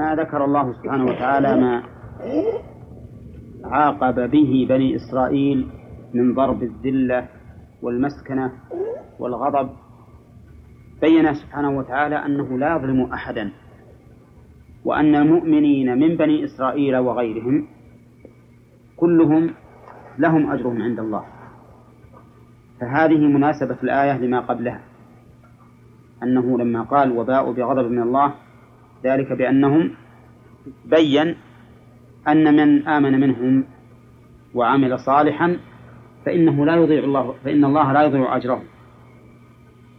[0.00, 1.82] لما ذكر الله سبحانه وتعالى ما
[3.64, 5.68] عاقب به بني إسرائيل
[6.14, 7.28] من ضرب الذلة
[7.82, 8.52] والمسكنة
[9.18, 9.70] والغضب.
[11.00, 13.50] بين سبحانه وتعالى أنه لا يظلم أحدا
[14.84, 17.66] وأن المؤمنين من بني إسرائيل وغيرهم
[18.96, 19.50] كلهم
[20.18, 21.24] لهم أجرهم عند الله.
[22.80, 24.80] فهذه مناسبة الآية لما قبلها
[26.22, 28.34] أنه لما قال وباءوا بغضب من الله
[29.04, 29.90] ذلك بأنهم
[30.84, 31.34] بين
[32.28, 33.64] أن من آمن منهم
[34.54, 35.56] وعمل صالحا
[36.26, 38.64] فإنه لا يضيع الله فإن الله لا يضيع أجرهم.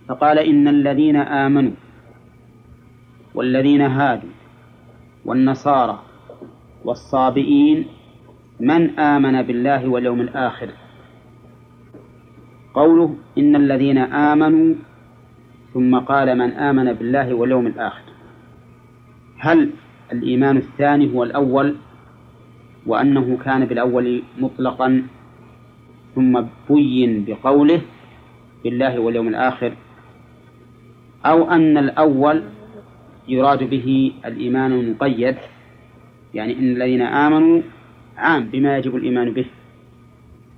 [0.08, 1.72] فقال إن الذين آمنوا
[3.36, 4.30] والذين هادوا
[5.26, 6.00] والنصارى
[6.86, 7.86] والصابئين
[8.60, 10.70] من آمن بالله واليوم الآخر؟
[12.74, 14.76] قوله إن الذين آمنوا
[15.74, 18.11] ثم قال من آمن بالله واليوم الآخر.
[19.42, 19.70] هل
[20.12, 21.76] الإيمان الثاني هو الأول
[22.86, 25.04] وأنه كان بالأول مطلقا
[26.16, 27.82] ثم بين بقوله
[28.64, 29.74] بالله واليوم الآخر
[31.26, 32.44] أو أن الأول
[33.28, 35.36] يراد به الإيمان المقيد
[36.34, 37.62] يعني إن الذين آمنوا
[38.18, 39.46] عام بما يجب الإيمان به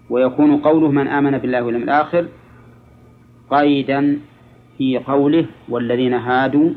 [0.10, 2.28] ويكون قوله من آمن بالله واليوم الآخر
[3.50, 4.20] قيدا
[4.78, 6.70] في قوله والذين هادوا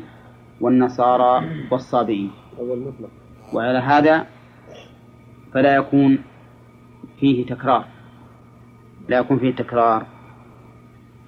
[0.61, 2.31] والنصارى والصابئين.
[3.53, 4.27] وعلى هذا
[5.53, 6.17] فلا يكون
[7.19, 7.85] فيه تكرار.
[9.09, 10.05] لا يكون فيه تكرار.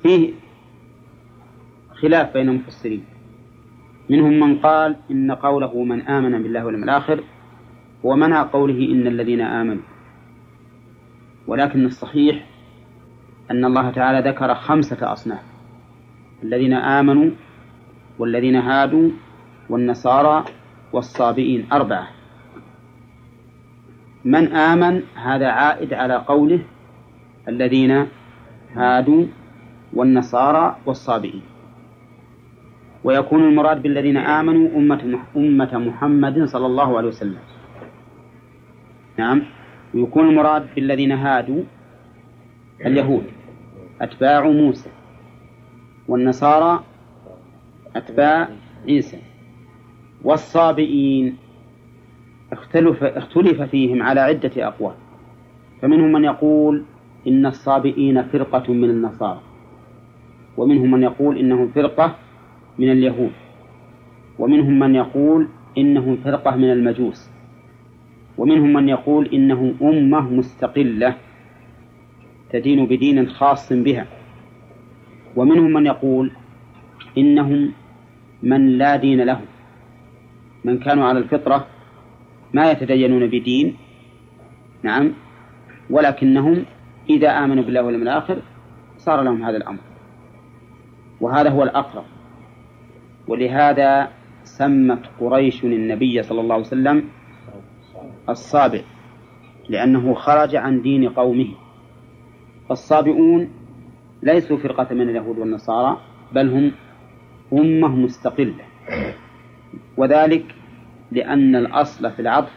[0.03, 0.33] فيه
[2.01, 3.05] خلاف بين المفسرين.
[4.09, 7.23] منهم من قال إن قوله من آمن بالله واليوم الآخر
[8.03, 9.83] ومنع قوله إن الذين آمنوا.
[11.47, 12.45] ولكن الصحيح
[13.51, 15.43] أن الله تعالى ذكر خمسة أصناف.
[16.43, 17.31] الذين آمنوا
[18.19, 19.09] والذين هادوا
[19.69, 20.45] والنصارى
[20.93, 21.67] والصابئين.
[21.73, 22.07] أربعة.
[24.25, 26.59] من آمن هذا عائد على قوله
[27.47, 28.05] الذين
[28.75, 29.25] هادوا
[29.93, 31.41] والنصارى والصابئين.
[33.03, 37.37] ويكون المراد بالذين آمنوا أمة أمة محمد صلى الله عليه وسلم.
[39.17, 39.41] نعم.
[39.93, 41.63] ويكون المراد بالذين هادوا
[42.85, 43.23] اليهود
[44.01, 44.89] أتباع موسى.
[46.07, 46.83] والنصارى
[47.95, 48.49] أتباع
[48.87, 49.17] عيسى.
[50.23, 51.35] والصابئين
[52.51, 54.93] اختلف, اختلف فيهم على عدة أقوال.
[55.81, 56.83] فمنهم من يقول
[57.27, 59.41] إن الصابئين فرقة من النصارى.
[60.57, 62.15] ومنهم من يقول إنهم فرقة
[62.79, 63.31] من اليهود.
[64.39, 67.29] ومنهم من يقول إنهم فرقة من المجوس.
[68.37, 71.15] ومنهم من يقول إنه أمة مستقلة
[72.51, 74.07] تدين بدين خاص بها.
[75.35, 76.31] ومنهم من يقول
[77.17, 77.71] إنهم
[78.43, 79.45] من لا دين لهم
[80.63, 81.67] من كانوا على الفطرة
[82.53, 83.77] ما يتدينون بدين
[84.83, 85.13] نعم
[85.89, 86.65] ولكنهم
[87.09, 88.41] إذا آمنوا بالله واليوم الآخر
[88.97, 89.79] صار لهم هذا الأمر.
[91.21, 92.03] وهذا هو الأقرب.
[93.27, 94.07] ولهذا
[94.43, 97.03] سمت قريش النبي صلى الله عليه وسلم
[98.29, 98.83] الصابئ
[99.69, 101.47] لأنه خرج عن دين قومه.
[102.69, 103.49] فالصابئون
[104.23, 105.97] ليسوا فرقة من اليهود والنصارى
[106.33, 106.71] بل هم
[107.53, 108.65] أمة مستقلة.
[109.97, 110.55] وذلك
[111.11, 112.53] لأن الأصل في العطف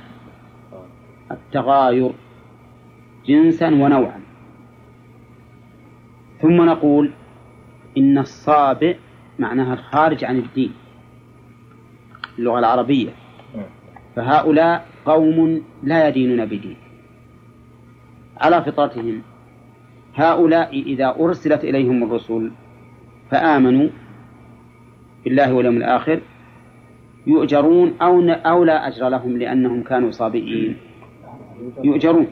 [1.30, 2.12] التغاير
[3.26, 4.20] جنسا ونوعا.
[6.40, 7.10] ثم نقول
[7.98, 8.96] إن الصابئ
[9.38, 10.72] معناها الخارج عن الدين
[12.38, 13.10] اللغة العربية.
[14.16, 16.76] فهؤلاء قوم لا يدينون بدين.
[18.36, 19.22] على فطرتهم
[20.14, 22.50] هؤلاء إذا أرسلت إليهم الرسل
[23.30, 23.88] فآمنوا
[25.24, 26.20] بالله واليوم الآخر
[27.26, 30.76] يؤجرون أو أو لا أجر لهم لأنهم كانوا صابئين.
[31.84, 32.26] يؤجرون.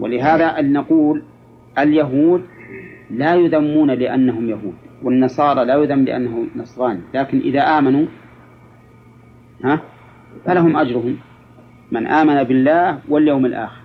[0.00, 1.22] ولهذا أن نقول
[1.78, 2.42] اليهود
[3.10, 8.06] لا يذمون لأنهم يهود والنصارى لا يذم لأنه نصراني لكن إذا آمنوا
[9.64, 9.80] ها
[10.44, 11.16] فلهم أجرهم.
[11.92, 13.82] من آمن بالله واليوم الآخر.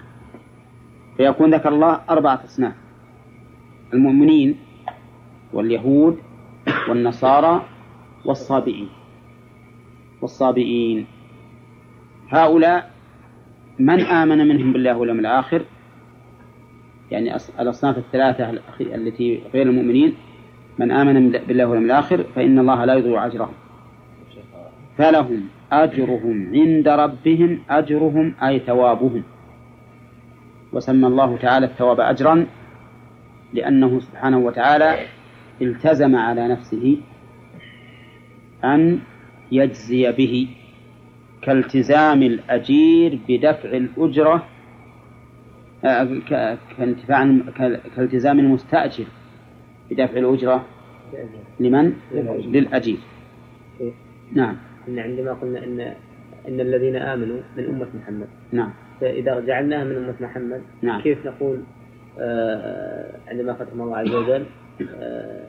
[1.18, 2.74] فيكون ذكر الله أربعة أصناف.
[3.94, 4.56] المؤمنين
[5.54, 6.18] واليهود
[6.90, 7.62] والنصارى
[8.26, 8.90] والصابئين.
[10.22, 11.06] والصابئين.
[12.30, 12.92] هؤلاء
[13.80, 15.62] من آمن منهم بالله واليوم الآخر؟
[17.12, 18.50] يعني الأصناف الثلاثة
[18.82, 20.14] التي غير المؤمنين
[20.80, 23.54] من آمن بالله واليوم الآخر فإن الله لا يضيع أجرهم.
[24.98, 29.24] فلهم أجرهم عند ربهم أجرهم أي ثوابهم.
[30.74, 32.46] وسمى الله تعالى الثواب أجرا
[33.54, 34.96] لأنه سبحانه وتعالى
[35.62, 36.98] التزم على نفسه
[38.64, 39.00] أن
[39.52, 40.48] يجزي به
[41.42, 44.46] كالتزام الأجير بدفع الأجرة
[45.86, 46.18] آه،
[46.78, 47.38] كانتفاع
[47.96, 49.06] كالتزام المستأجر
[49.92, 50.66] بدفع الأجرة
[51.60, 51.94] لمن؟
[52.46, 52.98] للأجير.
[54.34, 54.58] نعم.
[54.88, 55.80] إن عندما قلنا إن
[56.48, 58.28] إن الذين آمنوا من أمة محمد.
[58.52, 58.74] نعم.
[59.02, 61.02] فإذا جعلناها من أمة محمد نعم.
[61.02, 61.60] كيف نقول
[62.20, 64.46] آه عندما ختم الله عز وجل
[64.96, 65.46] آه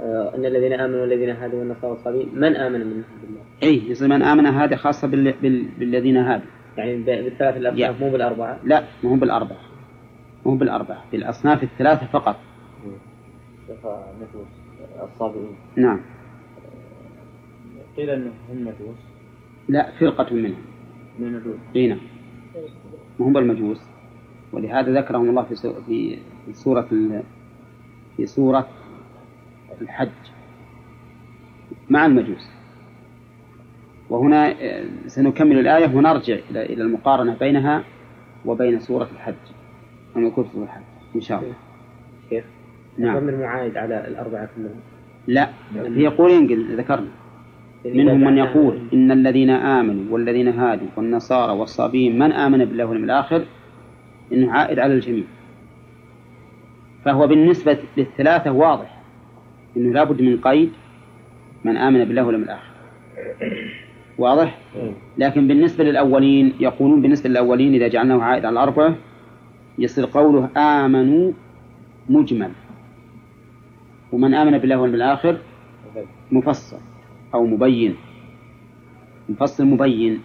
[0.00, 4.46] إن الذين آمنوا والذين هادوا والنصارى والصابين من آمن منهم؟ بالله؟ اي يصير من آمن
[4.46, 5.34] هذا خاصة بال...
[5.42, 5.68] بال...
[5.78, 6.46] بالذين هادوا.
[6.76, 9.58] يعني بالثلاث الاصناف مو بالأربعة؟ لا مو بالأربعة.
[10.46, 12.36] مو بالأربعة بالأصناف الثلاثة فقط.
[14.20, 14.44] مثل
[15.02, 15.56] الصابئين.
[15.76, 16.00] نعم.
[17.96, 18.98] قيل إنهم هم مجوس.
[19.68, 20.62] لا فرقة منهم.
[21.18, 22.00] من المجوس إي نعم.
[23.20, 23.80] هم بالمجوس.
[24.52, 25.54] ولهذا ذكرهم الله في
[26.46, 26.82] في سورة
[28.16, 28.26] في
[29.78, 30.08] سورة الحج
[31.90, 32.50] مع المجوس.
[34.10, 37.84] وهنا آه، سنكمل الآية ونرجع إلى المقارنة بينها
[38.44, 39.34] وبين سورة الحج
[40.44, 40.82] في سورة الحج
[41.16, 41.54] إن شاء الله.
[42.30, 42.44] كيف؟
[42.98, 43.16] نعم.
[43.16, 44.80] الضمير معايد على الأربعة كلهم؟
[45.26, 46.46] لا هي قولين
[46.76, 47.08] ذكرنا.
[47.84, 53.44] منهم من يقول إن الذين آمنوا والذين هادوا والنصارى والصابين من آمن بالله واليوم الآخر؟
[54.32, 55.24] إنه عائد على الجميع.
[57.04, 58.93] فهو بالنسبة للثلاثة واضح.
[59.76, 60.72] أنه لابد من قيد
[61.64, 62.70] من آمن بالله واليوم الآخر.
[64.18, 64.58] واضح؟
[65.18, 68.94] لكن بالنسبة للأولين يقولون بالنسبة للأولين إذا جعلناه عائد على الأربعة
[69.78, 71.32] يصير قوله آمنوا
[72.08, 72.50] مجمل.
[74.12, 75.38] ومن آمن بالله واليوم الآخر
[76.32, 76.78] مفصل
[77.34, 77.94] أو مبين.
[79.28, 80.20] مفصل مبين.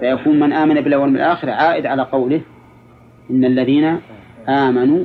[0.00, 2.40] فيكون من آمن بالله واليوم الآخر عائد على قوله
[3.30, 3.98] إن الذين
[4.48, 5.04] آمنوا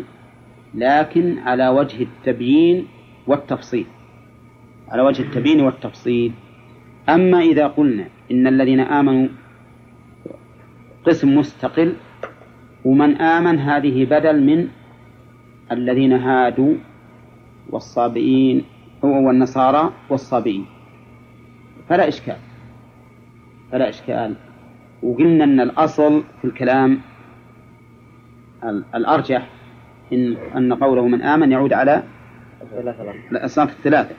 [0.75, 2.87] لكن على وجه التبيين
[3.27, 3.85] والتفصيل.
[4.89, 6.31] على وجه التبيين والتفصيل.
[7.09, 9.27] أما إذا قلنا إن الذين آمنوا
[11.05, 11.93] قسم مستقل
[12.85, 14.67] ومن آمن هذه بدل من
[15.71, 16.73] الذين هادوا
[17.69, 18.63] والصابئين
[19.03, 20.65] والنصارى والصابئين.
[21.89, 22.37] فلا إشكال.
[23.71, 24.35] فلا إشكال.
[25.03, 26.99] وقلنا أن الأصل في الكلام
[28.95, 29.49] الأرجح
[30.13, 32.03] إن أن قوله من آمن يعود على
[33.31, 34.15] الأصناف الثلاثة.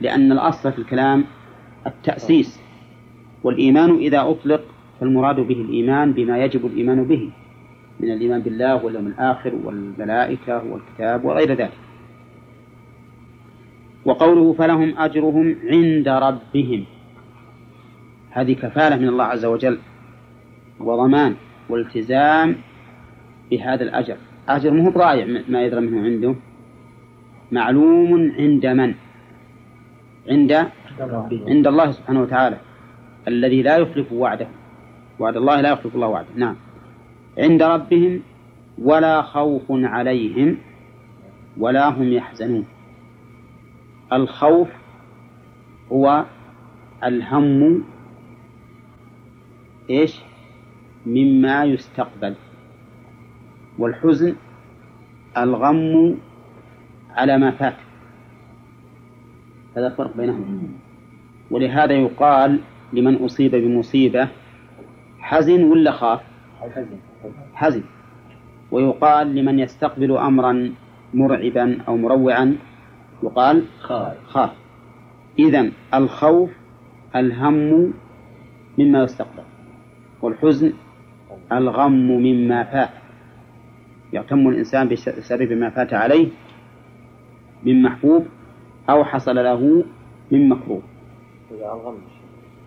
[0.00, 1.24] لأن الأصل في الكلام
[1.86, 2.60] التأسيس.
[3.44, 4.64] والإيمان إذا أطلق
[5.00, 7.30] فالمراد به الإيمان بما يجب الإيمان به.
[8.00, 11.72] من الإيمان بالله واليوم الآخر والملائكة والكتاب وغير ذلك.
[14.04, 16.84] وقوله فلهم أجرهم عند ربهم.
[18.30, 19.78] هذه كفالة من الله عز وجل
[20.80, 21.34] وضمان
[21.68, 22.56] والتزام
[23.50, 24.16] بهذا الأجر.
[24.48, 26.34] أجر مو ضايع ما يدرى منه عنده.
[27.52, 28.94] معلوم عند من؟
[30.28, 30.52] عند
[31.48, 32.58] عند الله سبحانه وتعالى
[33.28, 34.48] الذي لا يخلف وعده.
[35.18, 36.28] وعد الله لا يخلف الله وعده.
[36.34, 36.56] نعم.
[37.38, 38.20] عند ربهم
[38.78, 40.56] ولا خوف عليهم
[41.58, 42.64] ولا هم يحزنون.
[44.12, 44.68] الخوف
[45.92, 46.24] هو
[47.04, 47.84] الهم
[49.90, 50.20] إيش؟
[51.06, 52.34] مما يستقبل.
[53.78, 54.34] والحزن
[55.36, 56.18] الغم
[57.16, 57.76] على ما فات.
[59.76, 60.68] هذا الفرق بينهم.
[61.50, 62.60] ولهذا يقال
[62.92, 64.28] لمن أصيب بمصيبة
[65.18, 66.20] حزن ولا خاف؟
[67.54, 67.82] حزن.
[68.70, 70.72] ويقال لمن يستقبل أمرا
[71.14, 72.56] مرعبا أو مروعا
[73.22, 73.64] يقال
[74.26, 74.50] خاف.
[75.38, 76.50] إذن الخوف
[77.16, 77.92] الهم
[78.78, 79.42] مما يستقبل
[80.22, 80.72] والحزن
[81.52, 82.90] الغم مما فات.
[84.12, 86.28] يغتم الإنسان بسبب ما فات عليه.
[87.62, 88.26] من محبوب
[88.90, 89.84] أو حصل له
[90.30, 90.82] من مكروه.
[91.50, 91.98] ألغم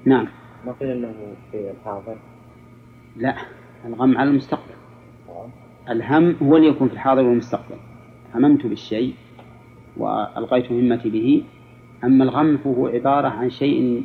[0.05, 0.27] نعم.
[0.65, 1.13] ما قيل أنه
[1.51, 2.17] في الحاضر؟
[3.17, 3.35] لا
[3.85, 4.73] الغم على المستقبل.
[5.89, 7.75] الهم هو اللي يكون في الحاضر والمستقبل.
[8.35, 9.13] هممت بالشيء
[9.97, 11.43] وألقيت همتي به.
[12.03, 14.03] أما الغم فهو عبارة عن شيء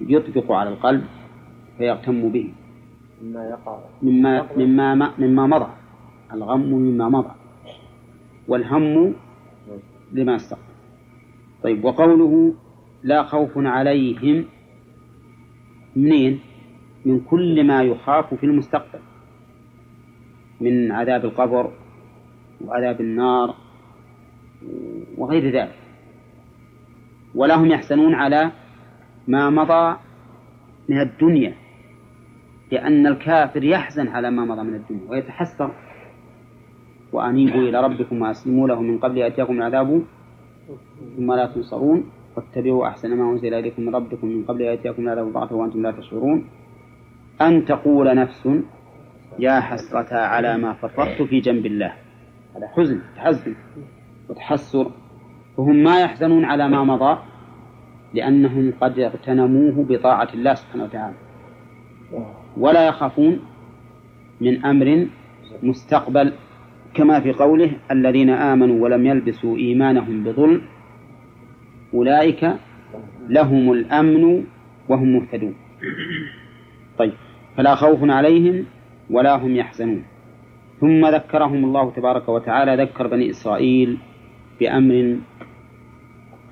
[0.00, 1.04] يطبق على القلب
[1.78, 2.52] فيغتم به.
[3.22, 3.78] مما يقع.
[4.02, 5.68] مما مما مما مضى.
[6.32, 7.30] الغم مما مضى.
[8.48, 9.14] والهم
[10.12, 10.62] لما استقبل
[11.62, 12.54] طيب وقوله
[13.02, 14.44] لا خوف عليهم
[15.96, 16.40] منين؟
[17.04, 18.98] من كل ما يخاف في المستقبل.
[20.60, 21.72] من عذاب القبر
[22.64, 23.54] وعذاب النار
[25.16, 25.78] وغير ذلك.
[27.34, 28.52] ولا هم يحسنون على
[29.28, 29.96] ما مضى
[30.88, 31.54] من الدنيا
[32.72, 35.70] لأن الكافر يحزن على ما مضى من الدنيا ويتحسر
[37.12, 40.02] وأنيبوا إلى ربكم وأسلموا له من قبل يأتيكم العذاب
[41.16, 42.10] ثم لا تنصرون.
[42.36, 46.44] واتبعوا أحسن ما أنزل إليكم من ربكم من قبل يأتيكم العذاب بغتة وأنتم لا تشعرون.
[47.40, 48.48] أن تقول نفس
[49.38, 51.92] يا حسرة على ما فرطت في جنب الله.
[52.56, 53.54] هذا حزن تحزن
[54.28, 54.90] وتحسر.
[55.56, 57.18] فهم ما يحزنون على ما مضى
[58.14, 61.16] لأنهم قد اغتنموه بطاعة الله سبحانه وتعالى.
[62.56, 63.40] ولا يخافون
[64.40, 65.06] من أمر
[65.62, 66.32] مستقبل
[66.94, 70.62] كما في قوله الذين آمنوا ولم يلبسوا إيمانهم بظلم
[71.94, 72.54] أولئك
[73.28, 74.44] لهم الأمن
[74.88, 75.54] وهم مهتدون.
[76.98, 77.12] طيب
[77.56, 78.64] فلا خوف عليهم
[79.10, 80.04] ولا هم يحزنون.
[80.80, 83.98] ثم ذكرهم الله تبارك وتعالى ذكر بني إسرائيل
[84.60, 85.18] بأمر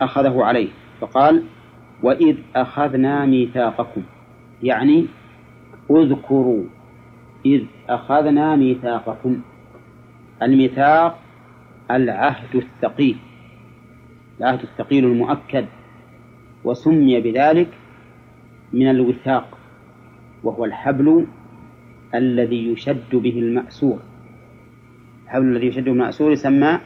[0.01, 0.69] أخذه عليه.
[1.01, 1.43] فقال
[2.03, 4.03] وإذ أخذنا ميثاقكم
[4.63, 5.07] يعني
[5.91, 6.65] اذكروا
[7.47, 9.41] إذ أخذنا ميثاقكم.
[10.43, 11.19] الميثاق
[11.91, 13.17] العهد الثقيل
[14.41, 15.67] العهد الثقيل المؤكد
[16.65, 17.69] وسمي بذلك
[18.73, 19.59] من الوثاق
[20.45, 21.27] وهو الحبل
[22.15, 23.99] الذي يشد به المأسور.
[25.25, 26.81] الحبل الذي يشد به المأسور يسمى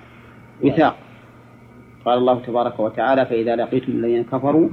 [0.65, 0.97] وثاق.
[2.05, 4.69] قال الله تبارك وتعالى فإذا لقيتم الذين كفروا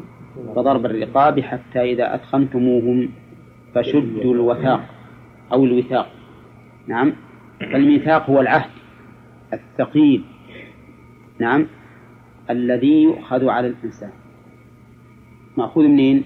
[0.56, 3.10] فضرب الرقاب حتى إذا أثخنتموهم
[3.76, 4.82] فشدوا الوثاق
[5.54, 6.08] أو الوثاق.
[6.88, 7.14] نعم.
[7.60, 8.70] فالميثاق هو العهد
[9.54, 10.24] الثقيل.
[11.40, 11.68] نعم.
[12.50, 14.12] الذي يؤخذ على الإنسان.
[15.58, 16.24] مأخوذ منين؟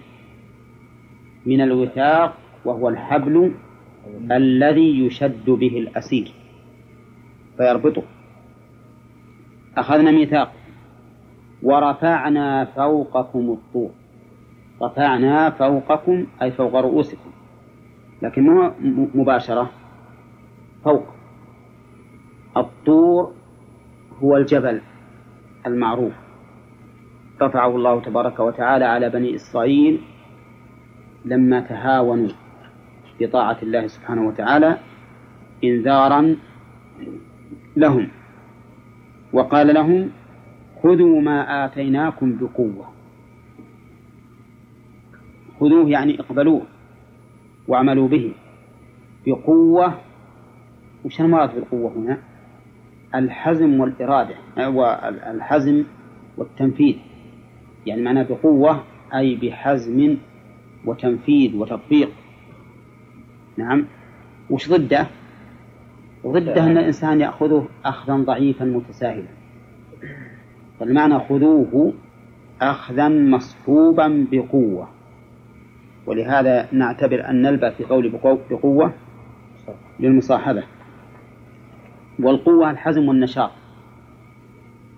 [1.46, 3.52] من الوثاق وهو الحبل
[4.32, 6.32] الذي يشد به الأسير.
[7.58, 8.04] فيربطه.
[9.78, 10.54] أخذنا ميثاق.
[11.64, 13.92] ورفعنا فوقكم الطور.
[14.82, 17.32] رفعنا فوقكم أي فوق رؤوسكم.
[18.22, 18.72] لكن
[19.16, 19.72] مباشرة؟
[20.84, 21.06] فوق
[22.58, 23.34] الطور
[24.24, 24.82] هو الجبل
[25.68, 26.14] المعروف.
[27.42, 30.02] رفعه الله تبارك وتعالى على بني إسرائيل
[31.26, 32.30] لما تهاونوا
[33.20, 34.78] بطاعة الله سبحانه وتعالى
[35.64, 36.36] إنذارا
[37.78, 38.08] لهم.
[39.34, 40.12] وقال لهم
[40.84, 42.88] خذوا ما آتيناكم بقوة.
[45.60, 46.62] خذوه يعني اقبلوه
[47.68, 48.34] واعملوا به
[49.26, 49.94] بقوة.
[51.06, 52.31] وش المراد بالقوة هنا؟
[53.16, 55.84] الحزم والإرادة والحزم
[56.38, 56.96] والتنفيذ.
[57.86, 58.84] يعني معناه بقوة
[59.16, 60.18] أي بحزم
[60.86, 62.10] وتنفيذ وتطبيق.
[63.58, 63.86] نعم.
[64.50, 65.08] وش ضده؟
[66.28, 69.28] ضده أن الإنسان يأخذه أخذا ضعيفا متساهلا.
[70.80, 71.94] فالمعنى خذوه
[72.62, 74.88] أخذا مصحوبا بقوة.
[76.06, 78.10] ولهذا نعتبر أن نلبى في قول
[78.50, 78.94] بقوة
[80.00, 80.64] للمصاحبة.
[82.22, 83.52] والقوة الحزم والنشاط.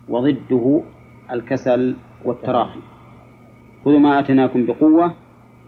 [0.09, 0.83] وضده
[1.31, 2.79] الكسل والتراخي.
[3.85, 5.13] خذوا ما آتيناكم بقوة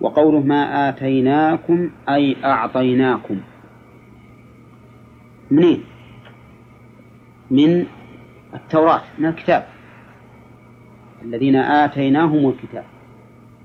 [0.01, 3.37] وقوله ما آتيناكم أي أعطيناكم.
[5.51, 5.83] منين؟
[7.51, 7.85] من
[8.53, 9.67] التوراة من الكتاب.
[11.21, 12.83] الذين آتيناهم الكتاب.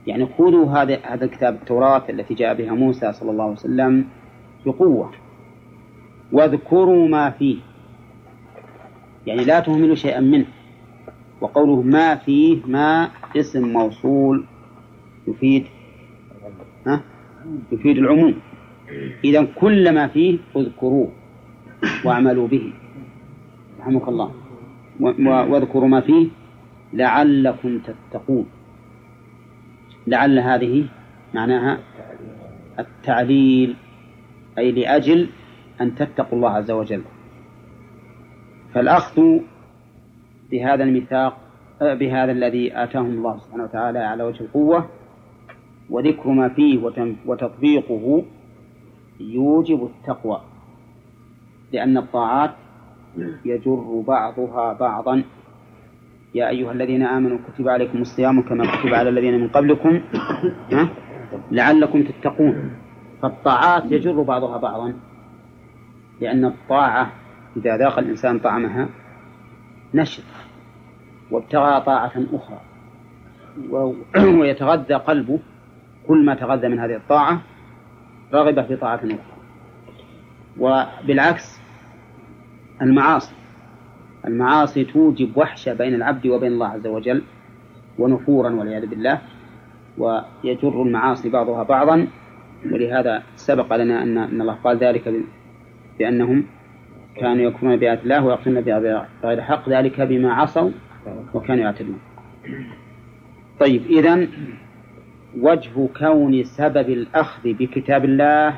[0.06, 4.04] يعني خذوا هذا هذا الكتاب التوراة التي جاء بها موسى صلى الله عليه وسلم
[4.66, 5.11] بقوة.
[6.32, 7.70] واذكروا ما فيه.
[9.31, 10.47] يعني لا تهملوا شيئا منه.
[11.41, 14.45] وقوله ما فيه ما اسم موصول
[15.29, 15.65] يفيد
[16.87, 17.01] ها؟
[17.73, 18.35] يفيد العموم.
[19.25, 21.13] إذا كل ما فيه اذكروه
[22.05, 22.73] واعملوا به.
[23.81, 24.31] رحمك الله.
[25.01, 26.27] واذكروا ما فيه
[26.93, 28.47] لعلكم تتقون.
[30.07, 30.85] لعل هذه
[31.35, 31.79] معناها
[32.79, 33.77] التعليل
[34.59, 35.29] أي لأجل
[35.81, 37.03] أن تتقوا الله عز وجل.
[38.75, 39.23] فالأخذ
[40.50, 41.37] بهذا الميثاق
[41.81, 44.89] بهذا الذي آتاهم الله سبحانه وتعالى على وجه القوة
[45.91, 46.79] وذكر ما فيه
[47.27, 48.25] وتطبيقه
[49.21, 50.41] يوجب التقوى
[51.73, 52.50] لأن الطاعات
[53.45, 55.23] يجر بعضها بعضا.
[56.35, 60.00] يا أيها الذين آمنوا كتب عليكم الصيام كما كتب على الذين من قبلكم
[61.50, 62.71] لعلكم تتقون.
[63.23, 64.95] فالطاعات يجر بعضها بعضا
[66.21, 67.12] لأن الطاعة
[67.57, 68.88] إذا ذاق الإنسان طعمها
[69.95, 70.23] نشط
[71.30, 72.61] وابتغى طاعة أخرى.
[74.40, 75.38] ويتغذى قلبه
[76.09, 77.42] كل ما تغذى من هذه الطاعة
[78.35, 79.19] رغب في طاعة أخرى.
[80.59, 81.61] وبالعكس
[82.83, 83.35] المعاصي
[84.26, 87.23] المعاصي توجب وحشة بين العبد وبين الله عز وجل
[87.99, 89.19] ونفورا والعياذ بالله
[89.99, 92.07] ويجر المعاصي بعضها بعضا.
[92.73, 95.14] ولهذا سبق لنا أن الله قال ذلك
[95.99, 96.47] بأنهم
[97.21, 100.71] كانوا يكفرون بآيات الله ويقتلون بغير حق ذلك بما عصوا
[101.35, 101.99] وكانوا يعتدون.
[103.61, 104.27] طيب إذا
[105.39, 108.57] وجه كون سبب الأخذ بكتاب الله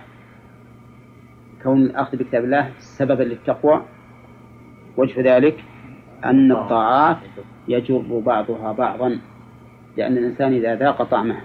[1.63, 3.83] كون الأخذ بكتاب الله سببا للتقوى
[4.97, 5.65] وجه ذلك
[6.25, 7.19] أن الطاعات
[7.69, 9.19] يجر بعضها بعضا
[9.97, 11.43] لأن الإنسان إذا ذاق طعمها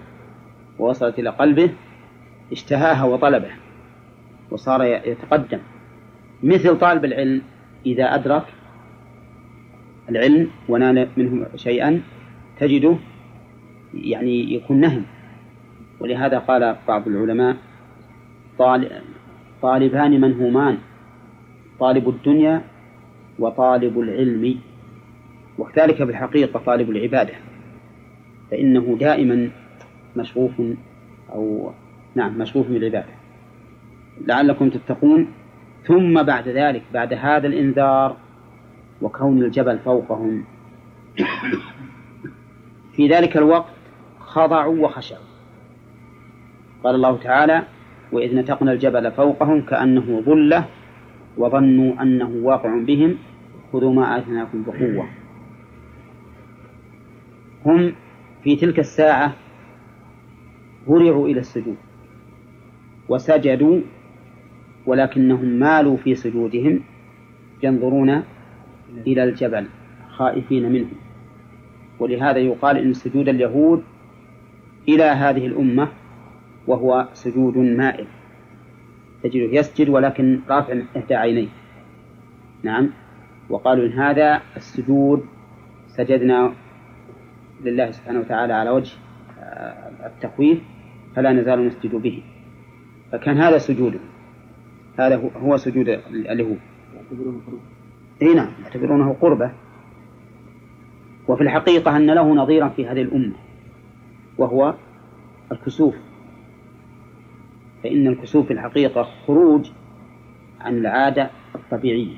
[0.80, 1.70] ووصلت إلى قلبه
[2.52, 3.50] اشتهاها وطلبه
[4.52, 5.60] وصار يتقدم.
[6.44, 7.42] مثل طالب العلم
[7.86, 8.46] إذا أدرك
[10.10, 12.02] العلم ونال منه شيئا
[12.60, 12.96] تجده
[13.94, 15.04] يعني يكون نهم.
[16.00, 17.58] ولهذا قال بعض العلماء
[19.62, 20.78] طالبان منهومان
[21.80, 22.62] طالب الدنيا
[23.40, 24.60] وطالب العلم.
[25.58, 27.34] وكذلك بالحقيقة طالب العبادة.
[28.52, 29.50] فإنه دائما
[30.16, 30.52] مشغوف
[31.34, 31.72] أو
[32.16, 33.14] نعم مشغوف بالعبادة.
[34.28, 35.28] لعلكم تتقون.
[35.88, 38.18] ثم بعد ذلك بعد هذا الإنذار
[39.02, 40.44] وكون الجبل فوقهم
[42.94, 43.74] في ذلك الوقت
[44.20, 45.24] خضعوا وخشعوا.
[46.84, 47.64] قال الله تعالى
[48.12, 50.66] وإذ نتقنا الجبل فوقهم كأنه ظلة
[51.38, 53.16] وظنوا أنه واقع بهم
[53.74, 55.08] خذوا ما آتيناكم بقوة.
[57.66, 57.94] هم
[58.44, 59.34] في تلك الساعة
[60.88, 61.78] هرعوا إلى السجود
[63.10, 63.82] وسجدوا
[64.88, 66.80] ولكنهم مالوا في سجودهم
[67.64, 68.24] ينظرون
[69.08, 69.68] إلى الجبل
[70.10, 70.88] خائفين منه.
[72.00, 73.84] ولهذا يقال إن سجود اليهود
[74.90, 75.88] إلى هذه الأمة
[76.68, 78.06] وهو سجود مائل.
[79.24, 81.48] تجده يسجد ولكن رافع إحدى عينيه.
[82.64, 82.90] نعم.
[83.50, 85.26] وقالوا إن هذا السجود
[85.88, 86.54] سجدنا
[87.64, 88.94] لله سبحانه وتعالى على وجه
[89.40, 90.60] آه، التخويف
[91.16, 92.24] فلا نزال نسجد به.
[93.12, 94.00] فكان هذا سجوده.
[94.98, 96.60] هذا هو سجود اليهود
[98.22, 99.52] إي نعم يعتبرونه قربة.
[101.28, 103.36] وفي الحقيقة أن له نظيرا في هذه الأمة
[104.38, 104.74] وهو
[105.52, 105.96] الكسوف.
[107.84, 109.70] فإن الكسوف في الحقيقة خروج
[110.62, 112.16] عن العادة الطبيعية.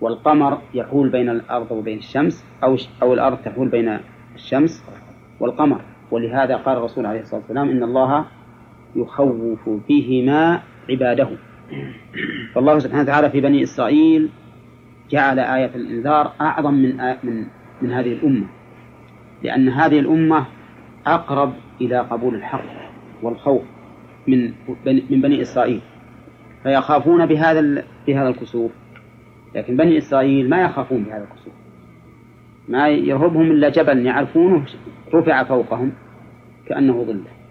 [0.00, 3.98] والقمر يحول بين الأرض وبين الشمس أو أو الأرض تحول بين
[4.34, 4.84] الشمس
[5.40, 5.80] والقمر.
[6.10, 8.24] ولهذا قال الرسول عليه الصلاة والسلام إن الله
[8.96, 11.28] يخوف بهما عباده.
[12.54, 14.28] فالله سبحانه وتعالى في بني إسرائيل
[15.10, 17.46] جعل آية الإنذار أعظم من من
[17.82, 18.46] من هذه الأمة.
[19.42, 20.46] لأن هذه الأمة
[21.06, 22.64] أقرب إلى قبول الحق
[23.22, 23.62] والخوف
[24.26, 24.52] من
[24.86, 25.80] من بني إسرائيل.
[26.62, 28.70] فيخافون بهذا بهذا الكسوف.
[29.54, 31.54] لكن بني إسرائيل ما يخافون بهذا الكسوف.
[32.68, 34.64] ما يرهبهم إلا جبل يعرفونه
[35.14, 35.92] رفع فوقهم
[36.66, 37.43] كأنه ظله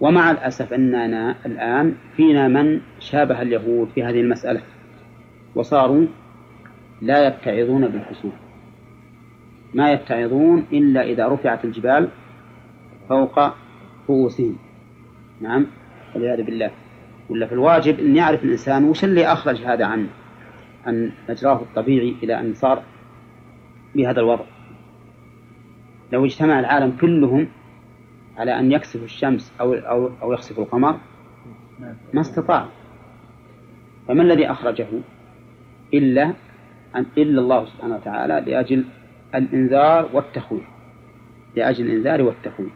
[0.00, 4.62] ومع الأسف أننا الآن فينا من شابه اليهود في هذه المسألة
[5.54, 6.06] وصاروا
[7.02, 8.32] لا يتعظون بالكسوف
[9.74, 12.08] ما يتعظون إلا إذا رفعت الجبال
[13.08, 13.40] فوق
[14.10, 14.56] رؤوسهم.
[15.40, 15.66] نعم
[16.14, 16.70] والعياذ بالله.
[17.28, 20.06] ولا في الواجب أن يعرف الإنسان وش اللي أخرج هذا عن
[20.86, 22.82] عن مجراه الطبيعي إلى أن صار
[23.94, 24.44] بهذا الوضع.
[26.12, 27.48] لو اجتمع العالم كلهم
[28.38, 30.96] على أن يكسفوا الشمس أو أو أو يخسفوا القمر؟
[32.14, 32.66] ما استطاع.
[34.08, 34.86] فما الذي أخرجه
[35.94, 36.34] إلا
[36.96, 38.84] أن إلا الله سبحانه وتعالى لأجل
[39.34, 40.64] الإنذار والتخويف.
[41.56, 42.72] لأجل الإنذار والتخويف.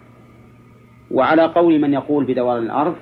[1.11, 2.97] وعلى قول من يقول بدوران الأرض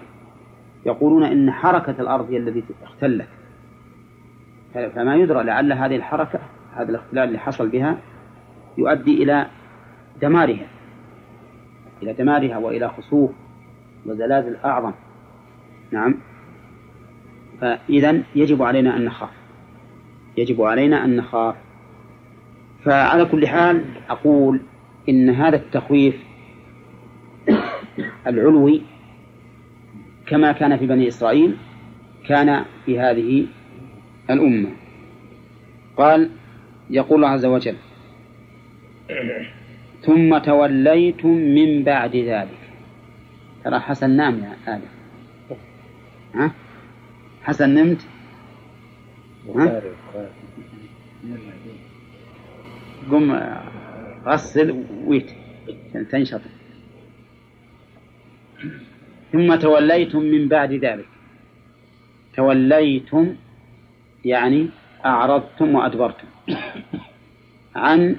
[0.86, 3.28] يقولون إن حركة الأرض هي التي اختلت.
[4.74, 6.40] فما يدرى لعل هذه الحركة
[6.74, 7.98] هذا الاختلال اللي حصل بها
[8.78, 9.46] يؤدي إلى
[10.22, 10.66] دمارها.
[12.02, 13.30] إلى دمارها وإلى خسوف
[14.06, 14.92] وزلازل أعظم.
[15.90, 16.14] نعم.
[17.60, 19.30] فإذا يجب علينا أن نخاف.
[20.36, 21.54] يجب علينا أن نخاف.
[22.84, 24.60] فعلى كل حال أقول
[25.08, 26.14] إن هذا التخويف
[28.26, 28.82] العلوي
[30.26, 31.56] كما كان في بني إسرائيل
[32.28, 33.46] كان في هذه
[34.30, 34.68] الأمة.
[35.96, 36.30] قال
[36.90, 37.76] يقول الله عز وجل
[40.02, 42.58] ثم توليتم من بعد ذلك.
[43.64, 44.86] ترى حسن نام يا آدم.
[46.34, 46.52] ها؟
[47.42, 48.06] حسن نمت؟
[49.56, 49.82] ها؟
[53.10, 53.40] قم
[54.24, 55.30] غسل ويت.
[56.10, 56.40] تنشط.
[59.32, 61.08] ثم توليتم من بعد ذلك.
[62.36, 63.34] توليتم
[64.24, 64.68] يعني
[65.04, 66.28] أعرضتم وأدبرتم.
[67.76, 68.16] عن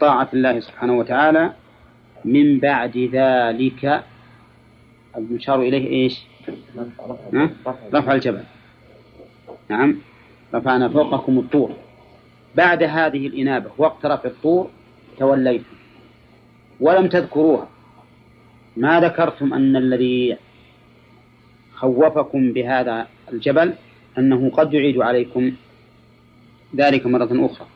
[0.00, 1.52] طاعة الله سبحانه وتعالى
[2.24, 4.04] من بعد ذلك.
[5.16, 6.22] المشار إليه إيش؟
[7.94, 8.44] رفع الجبل.
[9.68, 9.96] نعم.
[10.54, 11.72] رفعنا فوقكم الطور.
[12.56, 14.70] بعد هذه الإنابة وقت رفع الطور
[15.18, 15.64] توليتم.
[16.80, 17.68] ولم تذكروها.
[18.76, 20.36] ما ذكرتم أن الذي
[21.74, 23.74] خوفكم بهذا الجبل
[24.18, 25.52] أنه قد يعيد عليكم
[26.76, 27.66] ذلك مرة أخرى.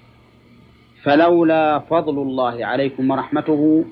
[1.05, 3.85] فلولا فضل الله عليكم ورحمته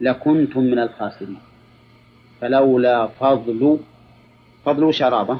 [0.00, 1.38] لكنتم من الخاسرين.
[2.40, 3.78] فلولا فضل
[4.64, 5.38] فضل شرابة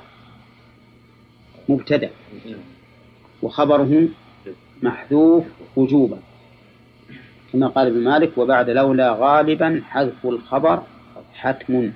[1.68, 2.11] مبتدأ
[3.42, 4.09] وخبره
[4.83, 5.44] محذوف
[5.77, 6.18] وجوبا.
[7.53, 10.83] كما قال ابن مالك وبعد لولا غالبا حذف الخبر
[11.35, 11.92] حتم.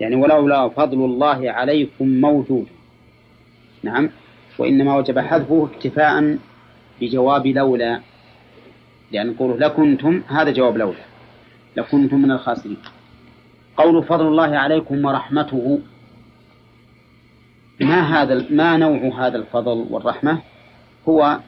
[0.00, 2.66] يعني ولولا فضل الله عليكم موجود.
[3.82, 4.10] نعم.
[4.58, 6.38] وإنما وجب حذفه اكتفاء
[7.00, 8.00] بجواب لولا
[9.12, 11.04] لأن نقول لكنتم هذا جواب لولا
[11.76, 12.76] لكنتم من الخاسرين.
[13.76, 15.80] قول فضل الله عليكم ورحمته
[17.80, 20.38] ما هذا ما نوع هذا الفضل والرحمة؟
[21.08, 21.38] هو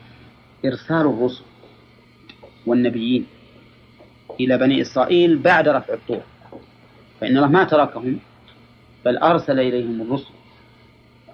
[0.64, 1.42] إرسال الرسل
[2.66, 3.26] والنبيين
[4.40, 6.22] إلى بني إسرائيل بعد رفع الطور
[7.20, 8.18] فإن الله ما تركهم
[9.04, 10.30] بل أرسل إليهم الرسل.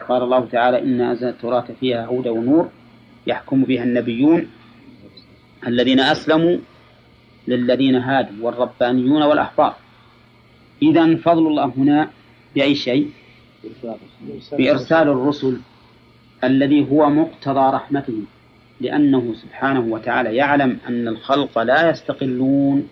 [0.09, 2.69] قال الله تعالى إن أنزلنا التوراة فيها هدى ونور
[3.27, 4.49] يحكم بها النبيون
[5.67, 6.59] الذين أسلموا
[7.49, 9.77] للذين هادوا والربانيون والأحبار.
[10.83, 12.11] إذا فضل الله هنا
[12.55, 13.11] بأي شيء؟
[14.53, 15.61] بإرسال الرسل
[16.45, 18.19] الذي هو مقتضى رحمته
[18.81, 22.89] لأنه سبحانه وتعالى يعلم أن الخلق لا يستقلون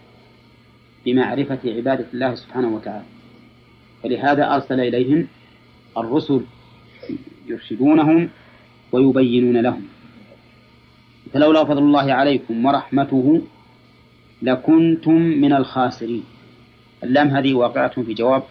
[1.05, 3.05] بمعرفة عبادة الله سبحانه وتعالى.
[4.03, 5.27] فلهذا أرسل إليهم
[5.97, 6.41] الرسل
[7.47, 8.31] يرشدونهم
[8.93, 9.83] ويبينون لهم.
[11.33, 13.43] فلولا فضل الله عليكم ورحمته
[14.43, 16.25] لكنتم من الخاسرين.
[17.05, 18.43] اللام هذه واقعة في جواب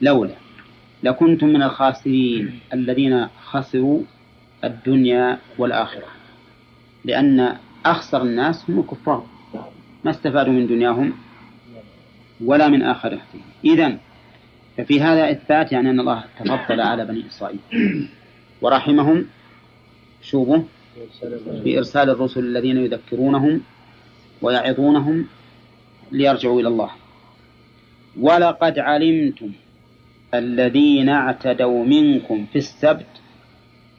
[0.00, 0.34] لولا
[1.02, 4.02] لكنتم من الخاسرين الذين خسروا
[4.64, 6.06] الدنيا والآخرة.
[7.04, 9.26] لأن أخسر الناس هم الكفار.
[10.04, 11.12] ما استفادوا من دنياهم
[12.44, 13.40] ولا من آخرتهم.
[13.64, 13.98] إذا
[14.76, 17.58] ففي هذا إثبات يعني أن الله تفضل على بني إسرائيل.
[18.62, 19.26] ورحمهم.
[20.94, 23.60] شوفوا بإرسال الرسل الذين يذكرونهم
[24.42, 25.26] ويعظونهم
[26.12, 26.90] ليرجعوا إلى الله.
[28.20, 29.52] ولقد علمتم
[30.34, 33.06] الذين اعتدوا منكم في السبت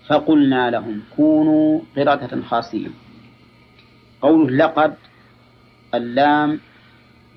[0.07, 2.93] فقلنا لهم كونوا قردة خاسئين.
[4.21, 4.95] قوله لقد
[5.93, 6.59] اللام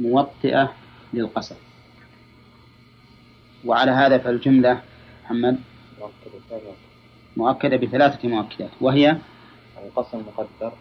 [0.01, 0.73] موطئة
[1.15, 1.57] للقسم.
[3.65, 4.83] وعلى هذا فالجملة
[5.25, 5.59] محمد
[7.37, 9.17] مؤكدة بثلاثة مؤكدات وهي
[9.85, 10.73] القسم مقدر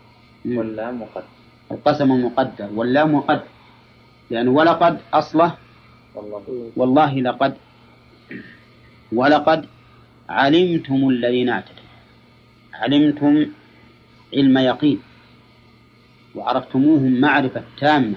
[0.46, 1.28] واللام مقدر.
[1.72, 3.44] القسم المقدر واللام مقدر.
[4.30, 5.56] لأن ولقد أصله.
[6.76, 7.54] والله لقد.
[9.12, 9.66] ولقد
[10.30, 11.84] علمتم الذين اعتدوا.
[12.74, 13.46] علمتم
[14.34, 15.00] علم يقين.
[16.36, 18.16] وعرفتموهم معرفة تامة.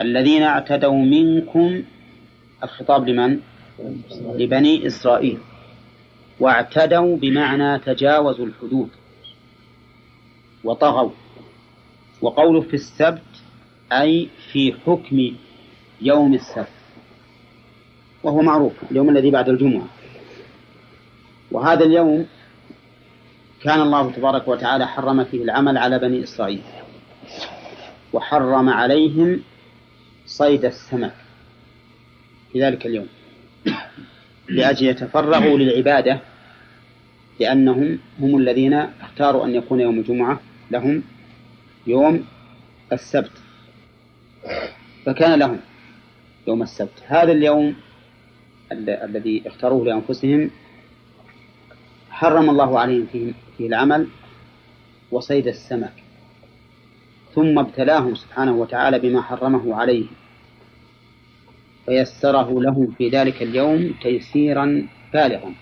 [0.00, 1.82] الذين اعتدوا منكم
[2.62, 3.40] الخطاب لمن؟
[4.20, 5.38] لبني إسرائيل.
[6.40, 8.88] واعتدوا بمعنى تجاوزوا الحدود.
[10.64, 11.10] وطغوا.
[12.22, 13.22] وقوله في السبت
[13.92, 15.30] أي في حكم
[16.00, 16.68] يوم السبت.
[18.22, 19.86] وهو معروف اليوم الذي بعد الجمعة.
[21.50, 22.26] وهذا اليوم
[23.62, 26.62] كان الله تبارك وتعالى حرم فيه العمل على بني إسرائيل.
[28.12, 29.40] وحرم عليهم
[30.26, 31.14] صيد السمك
[32.52, 33.06] في ذلك اليوم.
[34.48, 36.20] لأجل يتفرغوا للعبادة
[37.40, 40.40] لأنهم هم الذين اختاروا أن يكون يوم الجمعة.
[40.70, 41.02] لهم
[41.86, 42.24] يوم
[42.92, 43.32] السبت.
[45.06, 45.60] فكان لهم
[46.46, 47.02] يوم السبت.
[47.06, 47.74] هذا اليوم
[48.72, 50.50] الذي اختاروه لأنفسهم
[52.10, 54.08] حرم الله عليهم فيه, فيه العمل
[55.10, 55.92] وصيد السمك
[57.34, 60.10] ثم ابتلاهم سبحانه وتعالى بما حرمه عليهم
[61.86, 65.54] فيسره لهم في ذلك اليوم تيسيرا بالغا.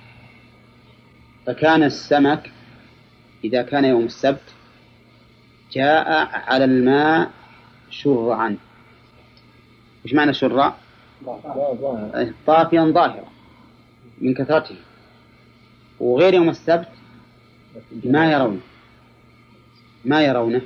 [1.47, 2.51] فكان السمك
[3.45, 4.56] إذا كان يوم السبت
[5.76, 7.30] جاء على الماء
[7.90, 8.56] شرعا.
[10.04, 10.74] إيش معنى شرع؟
[12.46, 13.24] طافيا ظاهرا
[14.20, 14.76] من كثرته.
[16.00, 16.88] وغير يوم السبت
[18.04, 18.60] ما يرونه.
[20.04, 20.62] ما يرونه.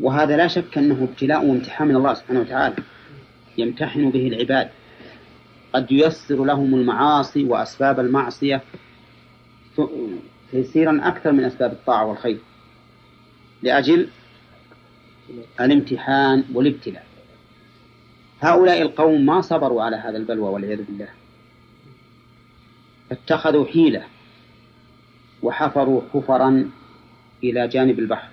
[0.00, 2.76] وهذا لا شك أنه ابتلاء وامتحان من الله سبحانه وتعالى.
[3.58, 4.70] يمتحن به العباد.
[5.74, 8.62] قد ييسر لهم المعاصي وأسباب المعصية
[10.50, 12.38] تيسيرا أكثر من أسباب الطاعة والخير.
[13.64, 14.08] لأجل
[15.60, 17.06] الامتحان والابتلاء.
[18.40, 21.08] هؤلاء القوم ما صبروا على هذا البلوى والعياذ بالله.
[23.12, 24.04] اتخذوا حيلة
[25.42, 26.70] وحفروا حفرا
[27.44, 28.28] إلى جانب البحر.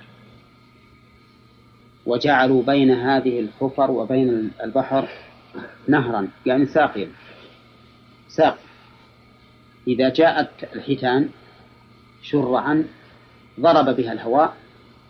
[2.06, 5.10] وجعلوا بين هذه الحفر وبين البحر
[5.88, 7.10] نهرا يعني ساقيا.
[8.28, 8.58] ساق.
[9.88, 11.30] إذا جاءت الحيتان
[12.22, 12.88] شرعا
[13.60, 14.61] ضرب بها الهواء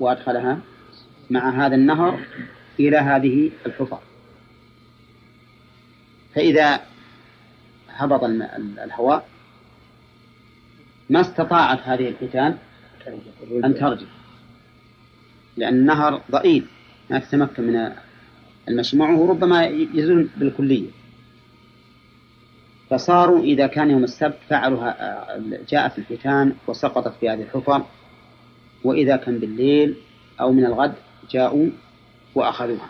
[0.02, 0.60] وأدخلها
[1.30, 2.20] مع هذا النهر
[2.80, 4.00] إلى هذه الحفر.
[6.36, 6.80] فإذا
[7.90, 8.24] هبط
[8.84, 9.28] الهواء
[11.10, 12.58] ما استطاعت هذه الحيتان
[13.64, 14.06] أن ترجع
[15.58, 16.66] لأن النهر ضئيل
[17.10, 17.92] ما تتمكن من
[18.68, 20.90] المشي معه ربما يزول بالكلية.
[22.90, 24.94] فصاروا إذا كان يوم السبت فعلوا
[25.70, 27.84] جاءت الحيتان وسقطت في هذه الحفر
[28.84, 29.96] وإذا كان بالليل
[30.42, 30.94] أو من الغد
[31.32, 31.70] جاءوا
[32.36, 32.90] وأخذوها.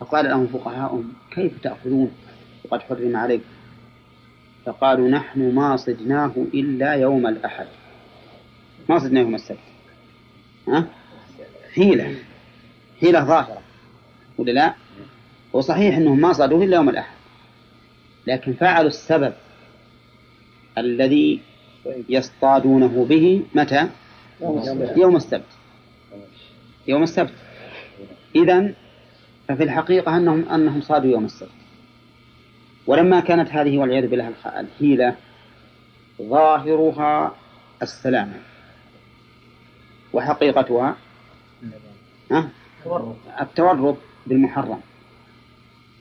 [0.00, 2.12] فقال لهم فقهاؤهم كيف تأخذون؟
[2.64, 3.44] وقد حرم عليكم.
[4.66, 7.66] فقالوا نحن ما صدناه إلا يوم الأحد.
[8.88, 9.58] ما صدنا يوم السبت.
[10.68, 10.86] ها؟
[11.74, 12.14] حيلة.
[13.00, 13.62] حيلة ظاهرة.
[14.38, 14.74] ولا لا؟
[15.52, 17.16] وصحيح أنهم ما صادوه إلا يوم الأحد.
[18.26, 19.32] لكن فعلوا السبب
[20.78, 21.40] الذي
[22.08, 23.88] يصطادونه به متى؟
[24.42, 25.44] يوم السبت.
[26.86, 27.34] يوم السبت.
[28.34, 28.72] إذا
[29.48, 31.50] ففي الحقيقة أنهم أنهم صادوا يوم السبت.
[32.86, 35.16] ولما كانت هذه والعياذ بالله الحيلة
[36.22, 37.34] ظاهرها
[37.82, 38.34] السلامة
[40.12, 40.96] وحقيقتها
[43.40, 44.80] التورط بالمحرم.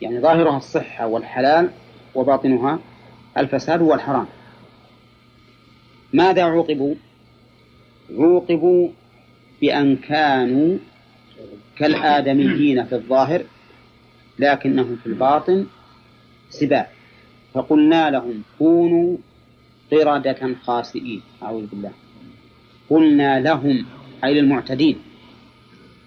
[0.01, 1.69] يعني ظاهرها الصحة والحلال
[2.15, 2.80] وباطنها
[3.38, 4.27] الفساد والحرام.
[6.13, 6.95] ماذا عوقبوا؟
[8.17, 8.89] عوقبوا
[9.62, 10.78] بأن كانوا
[11.78, 13.43] كالآدميين في الظاهر
[14.39, 15.65] لكنهم في الباطن
[16.50, 16.89] سباع.
[17.54, 19.17] فقلنا لهم كونوا
[19.91, 21.91] قردة خاسئين أعوذ بالله.
[22.89, 23.86] قلنا لهم
[24.24, 24.97] أي للمعتدين.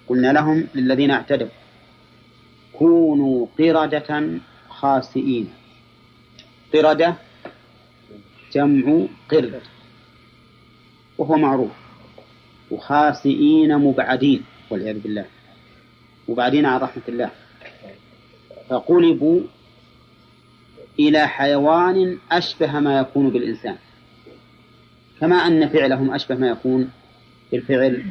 [0.08, 1.48] قلنا لهم للذين اعتدوا.
[2.72, 4.38] كونوا قردة
[4.68, 5.48] خاسئين.
[6.74, 7.14] قردة
[8.52, 9.60] جمع قرد
[11.18, 11.83] وهو معروف.
[12.70, 15.24] وخاسئين مبعدين والعياذ بالله.
[16.28, 17.30] مبعدين عن رحمة الله.
[18.68, 19.40] فقلبوا
[20.98, 23.76] إلى حيوان أشبه ما يكون بالإنسان.
[25.20, 26.90] كما أن فعلهم أشبه ما يكون
[27.52, 28.04] بالفعل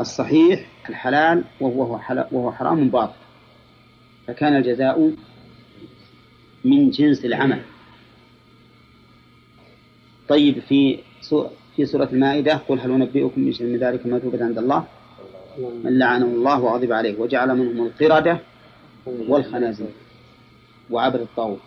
[0.00, 2.00] الصحيح الحلال وهو
[2.32, 3.14] وهو حرام باطل.
[4.26, 5.12] فكان الجزاء
[6.64, 7.62] من جنس العمل.
[10.28, 10.98] طيب في
[11.80, 14.84] في سورة المائدة قل هل أنبئكم من شر من ذلك مثوبة عند الله؟
[15.84, 18.38] من لعنه الله وغضب عليه وجعل منهم القردة
[19.06, 19.86] والخنازير
[20.90, 21.60] وعبد الطاغوت.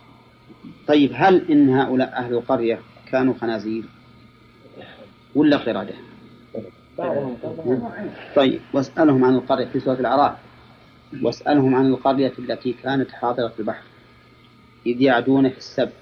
[0.87, 2.79] طيب هل إن هؤلاء أهل القرية
[3.11, 3.83] كانوا خنازير
[5.35, 5.93] ولا قردة؟
[8.35, 10.37] طيب واسألهم عن القرية في سورة الأعراف.
[11.23, 13.83] واسألهم عن القرية التي كانت حاضرة البحر
[14.85, 15.93] إذ يعدون في السبت.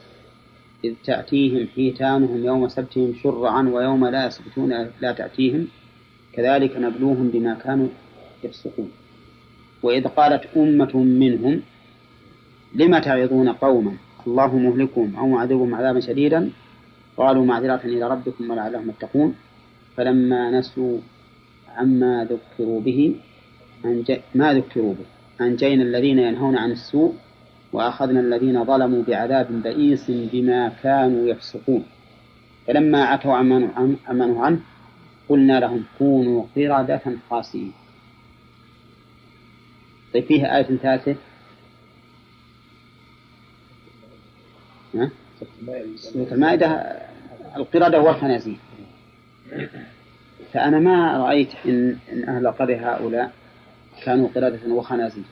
[0.84, 4.70] إذ تأتيهم حيتانهم يوم سبتهم شرعا ويوم لا يسبتون
[5.02, 5.68] لا تأتيهم
[6.34, 7.88] كذلك نبلوهم بما كانوا
[8.44, 8.92] يفسقون.
[9.84, 11.62] وإذ قالت أمة منهم
[12.76, 13.94] لم تعظون قوما؟
[14.28, 16.50] الله مهلكهم أو معذبهم عذابا شديدا؟
[17.18, 19.36] قالوا معذرة إلى ربكم ولعلهم يتقون.
[19.98, 20.98] فلما نسوا
[21.78, 23.16] عما ذكروا به
[24.36, 25.06] ما ذكروا به
[25.46, 27.14] أنجينا الذين ينهون عن السوء
[27.74, 31.86] وأخذنا الذين ظلموا بعذاب بئيس بما كانوا يفسقون.
[32.68, 34.60] فلما عتوا نهوا عنه
[35.30, 37.74] قلنا لهم كونوا قردة خاسئين.
[40.14, 41.16] طيب فيها آية ثالثة؟
[45.96, 46.68] سورة المائدة
[47.58, 48.58] القردة والخنازير.
[50.54, 53.32] فأنا ما رأيت إن, إن أهل القرية هؤلاء
[54.04, 55.24] كانوا قردة وخنازير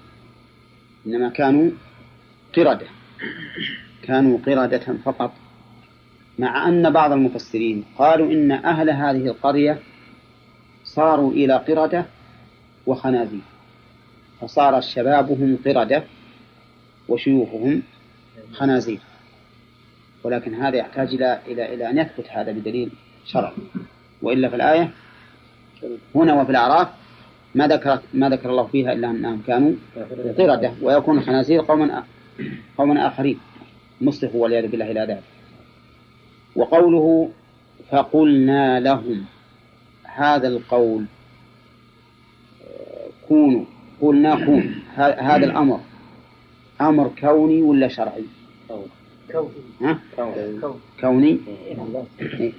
[1.08, 1.72] إنما كانوا
[2.56, 2.88] قردة.
[4.04, 5.32] كانوا قردة فقط.
[6.40, 9.80] مع أن بعض المفسرين قالوا إن أهل هذه القرية
[10.84, 12.06] صاروا إلى قردة
[12.86, 13.42] وخنازير.
[14.42, 16.04] فصار شبابهم قردة
[17.08, 17.82] وشيوخهم
[18.54, 19.00] خنازير.
[20.24, 22.92] ولكن هذا يحتاج إلى إلى إلى أن يثبت هذا بدليل
[23.26, 23.54] شرعي.
[24.22, 24.92] وإلا في الآية
[26.16, 26.88] هنا وفي الأعراف
[27.56, 29.72] ما ذكر ما ذكر الله فيها إلا أنهم كانوا
[30.38, 30.74] قردة.
[30.82, 32.04] ويكون الخنازير قوما
[32.78, 33.40] قوما آخرين.
[34.02, 35.24] مصلحوا والعياذ بالله إلى ذلك
[36.56, 37.30] وقوله
[37.92, 39.26] فقلنا لهم
[40.04, 41.06] هذا القول
[43.28, 43.66] كونوا
[44.02, 45.80] قلنا كون هذا الأمر.
[46.82, 48.24] أمر كوني ولا شرعي؟
[49.32, 49.50] كوني.
[49.82, 50.00] ها؟
[51.02, 51.40] كوني.
[52.20, 52.52] إيه.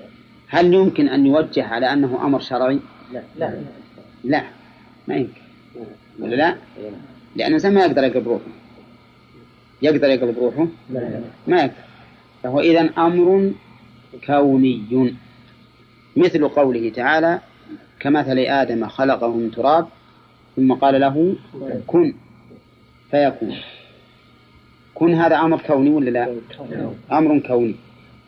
[0.48, 2.80] هل يمكن أن يوجه على أنه أمر شرعي؟
[3.12, 3.22] لا.
[3.38, 3.54] لا.
[4.24, 4.42] لا.
[5.08, 5.40] ما يمكن.
[6.18, 6.56] ولا لا؟
[7.36, 8.44] لأن الإنسان ما يقدر يقلب روحه
[9.82, 10.66] يقدر يقلب روحه؟
[11.46, 11.72] ما يقدر.
[12.42, 13.52] فهو إذا أمر
[14.26, 15.14] كوني.
[16.16, 17.40] مثل قوله تعالى
[18.00, 19.86] كمثل آدم خلقه من تراب
[20.56, 21.36] ثم قال له
[21.86, 22.14] كن.
[23.10, 23.56] فيكون.
[24.94, 26.36] كن هذا أمر كوني ولا لا؟
[27.12, 27.74] أمر كوني.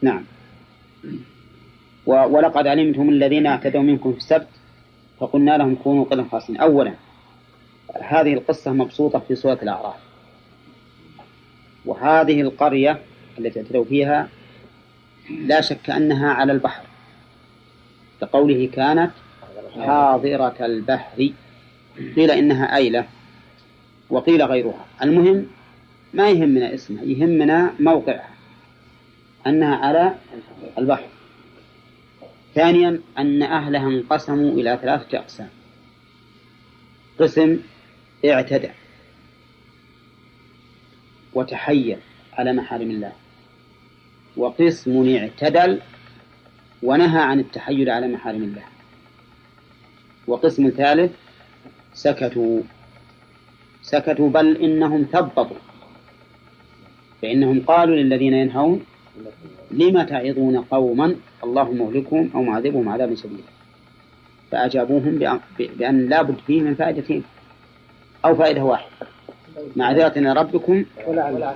[0.02, 0.24] نعم.
[2.06, 4.48] ولقد علمتم الذين اعتدوا منكم في السبت
[5.18, 6.92] فقلنا لهم كونوا قدم خاصين أولا
[8.02, 10.11] هذه القصة مبسوطة في سورة الأعراف.
[11.86, 13.00] وهذه القرية
[13.38, 14.28] التي اعتدوا فيها
[15.30, 16.82] لا شك أنها على البحر.
[18.22, 19.10] لقوله كانت
[19.74, 21.32] حاضرة البحر.
[22.16, 23.06] قيل إنها أيلة
[24.10, 24.86] وقيل غيرها.
[25.02, 25.46] المهم
[26.14, 28.30] ما يهمنا اسمها يهمنا موقعها
[29.46, 30.14] أنها على
[30.78, 31.08] البحر.
[32.54, 35.48] ثانيا أن أهلها انقسموا إلى ثلاثة أقسام.
[37.18, 37.58] قسم
[38.24, 38.70] اعتدى.
[41.34, 41.98] وتحير
[42.32, 43.12] على محارم الله.
[44.36, 45.80] وقسم اعتدل
[46.82, 48.64] ونهى عن التحير على محارم الله.
[50.26, 51.12] وقسم ثالث
[51.94, 52.60] سكتوا.
[53.82, 55.56] سكتوا بل إنهم ثبطوا.
[57.22, 58.84] فإنهم قالوا للذين ينهون
[59.70, 63.52] لم تعظون قوما الله مهلكهم أو معذبهم عذابا شديدا
[64.50, 67.22] فأجابوهم بأن لا بد فيه من فائدتين
[68.24, 69.06] أو فائدة واحدة.
[69.76, 70.84] معذرة إلى ربكم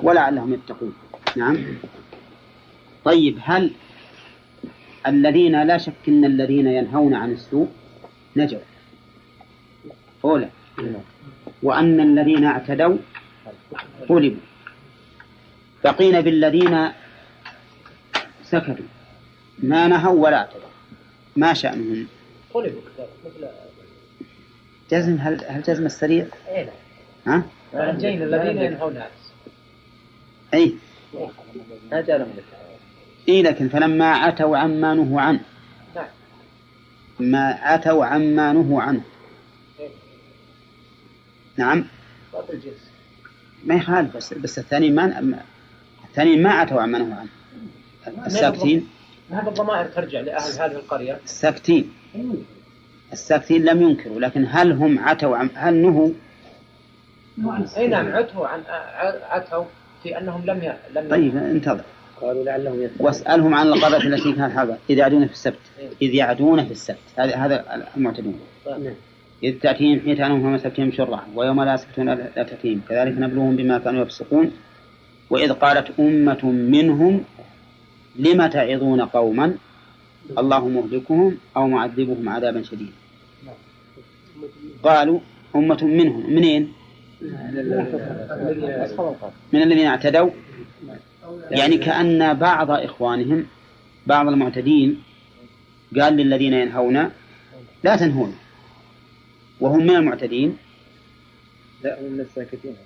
[0.02, 0.94] ولعلهم يتقون.
[1.36, 1.56] نعم.
[3.04, 3.70] طيب هل
[5.06, 7.68] الذين لا شك أن الذين ينهون عن السوء
[8.36, 8.60] نجوا؟
[10.24, 10.48] أولى.
[11.62, 12.96] وأن الذين اعتدوا
[14.10, 14.40] غلبوا
[15.84, 16.88] بقينا بالذين
[18.44, 18.86] سكتوا
[19.58, 20.60] ما نهوا ولا اعتدوا.
[21.36, 22.06] ما شأنهم؟
[22.54, 22.80] غلبوا
[24.90, 26.68] جزم هل هل جزم السريع؟ اي
[27.26, 27.42] ها؟
[27.74, 29.02] الذين الذين ينهون.
[31.92, 32.30] لهم
[33.28, 35.40] إي لكن فلما عتوا عما نهوا عنه.
[35.96, 36.06] نعم.
[37.20, 39.00] ما عتوا عما نهوا عنه.
[41.56, 41.84] نعم.
[43.64, 45.40] ما يخالف بس بس الثاني ما
[46.08, 47.28] الثاني ما عتوا عما نهوا عنه.
[48.26, 48.88] الساكتين.
[49.30, 51.20] هذا الضمائر ترجع لأهل هذه القرية.
[51.24, 51.92] الساكتين.
[53.12, 56.10] الساكتين لم ينكروا لكن هل هم عتوا عن هل نهوا؟
[57.76, 58.62] أي نعم عتوا عن
[59.30, 59.64] عتوا
[60.02, 60.72] في أنهم لم ي...
[60.94, 61.84] لم طيب انتظر.
[62.20, 63.06] قالوا لعلهم يتقون.
[63.06, 65.58] واسألهم عن القرية التي كانت حاضرة إذ يعدون في السبت.
[66.02, 66.98] إذ يعدون في السبت.
[67.16, 67.64] هذا هذا
[67.96, 68.40] المعتدون.
[68.66, 68.94] نعم.
[69.44, 72.80] إذ تأتيهم حيتانهم فما سبتهم شرعا ويوم لا يسبتون لا تأتيهم.
[72.88, 74.52] كذلك نبلوهم بما كانوا يفسقون.
[75.30, 77.24] وإذ قالت أمة منهم
[78.16, 79.54] لم تعظون قوما؟
[80.38, 82.92] الله مهلكهم أو معذبهم عذابا شديدا.
[84.82, 85.20] قالوا
[85.56, 86.72] أمة منهم منين؟
[89.52, 90.30] من الذين اعتدوا؟
[91.50, 93.46] يعني كأن بعض إخوانهم
[94.06, 95.02] بعض المعتدين
[96.00, 97.10] قال للذين ينهون
[97.84, 98.36] لا تنهون.
[99.60, 100.56] وهم من المعتدين؟
[101.84, 102.76] لا هم من الساكتين.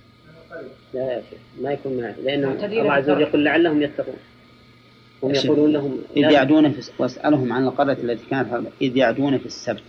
[0.95, 4.17] لا يا شيخ ما يكون من لأنه الله عز وجل يقول لعلهم يتقون.
[5.23, 9.85] هم يقولون لهم إذ يعدون في واسألهم عن القرية التي كانت إذ يعدون في السبت.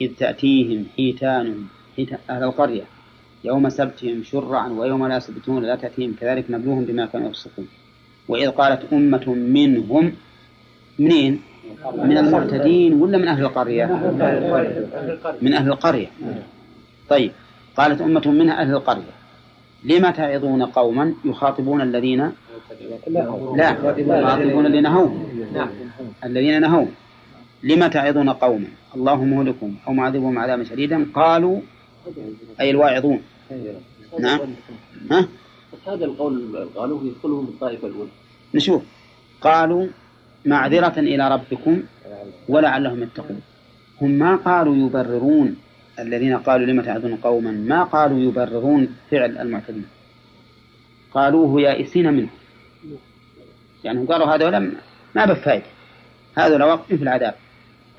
[0.00, 2.82] إذ تأتيهم حيتانهم حيتان أهل القرية.
[3.44, 7.68] يوم سبتهم شرعا ويوم لا يسبتون لا تأتيهم كذلك نبلوهم بما كانوا يفسقون.
[8.28, 10.12] وإذ قالت أمة منهم
[10.98, 11.40] منين؟
[11.94, 13.86] من المعتدين ولا من أهل القرية؟
[15.42, 16.06] من أهل القرية.
[17.08, 17.32] طيب
[17.76, 19.14] قالت أمة منها أهل القرية.
[19.84, 22.32] لما تعظون قوما يخاطبون الذين؟
[23.56, 25.08] لا يخاطبون الذين نهوا
[26.24, 26.86] الذين نهوا.
[27.62, 31.06] لما تعظون قوما؟ الله مهلكهم أو معذبهم عذابا شديدا.
[31.14, 31.60] قالوا
[32.60, 33.22] أي الواعظون.
[34.20, 34.40] نعم.
[35.10, 35.28] ها؟
[35.86, 38.10] هذا القول قالوه يدخلهم الطائفة الأولى.
[38.54, 38.82] نشوف.
[39.40, 39.86] قالوا
[40.46, 41.82] معذرة إلى ربكم
[42.48, 43.40] ولعلهم يتقون.
[44.00, 45.56] هم ما قالوا يبررون.
[45.98, 49.86] الذين قالوا لم تعذون قوما ما قالوا يبررون فعل المعتدين.
[51.14, 52.28] قالوه يائسين منه.
[53.84, 54.76] يعني هم قالوا هذا لم
[55.16, 55.64] ما بفائدة
[56.34, 57.34] هذا وقت في العذاب.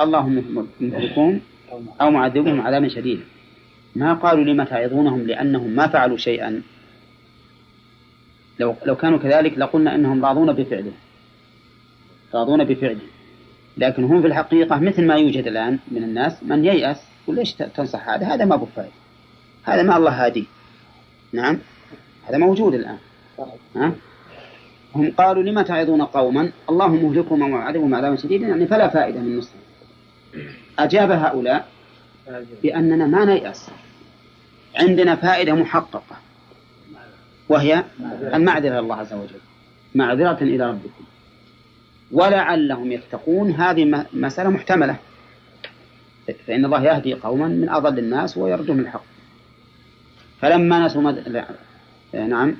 [0.01, 1.41] اللهم مهلكون
[2.01, 3.23] أو معذبهم عذابا شديدا.
[3.95, 6.61] ما قالوا لما تعظونهم لأنهم ما فعلوا شيئا.
[8.59, 10.91] لو لو كانوا كذلك لقلنا إنهم راضون بفعله.
[12.33, 13.01] راضون بفعله.
[13.77, 18.25] لكن هم في الحقيقة مثل ما يوجد الآن من الناس من ييأس وليش تنصح هذا؟
[18.25, 18.91] هذا ما بفائدة
[19.63, 20.47] هذا ما الله هادي.
[21.33, 21.59] نعم؟
[22.29, 22.97] هذا موجود الآن.
[23.75, 23.93] ها؟
[24.95, 28.47] هم قالوا لما تعظون قوما؟ الله مهلكهم ومعذبهم عذابا شديدا.
[28.47, 29.61] يعني فلا فائدة من نصرهم
[30.79, 31.67] أجاب هؤلاء
[32.63, 33.67] بأننا ما نيأس.
[34.76, 36.17] عندنا فائدة محققة.
[37.49, 37.84] وهي
[38.34, 39.39] المعذرة إلى الله عز وجل.
[39.95, 41.03] معذرة إلى ربكم.
[42.11, 43.51] ولعلهم يتقون.
[43.51, 44.95] هذه مسألة محتملة.
[46.47, 49.03] فإن الله يهدي قوما من أضل الناس ويردهم الحق.
[50.41, 51.28] فلما نسوا مد...
[51.28, 51.45] لا.
[52.13, 52.55] نعم.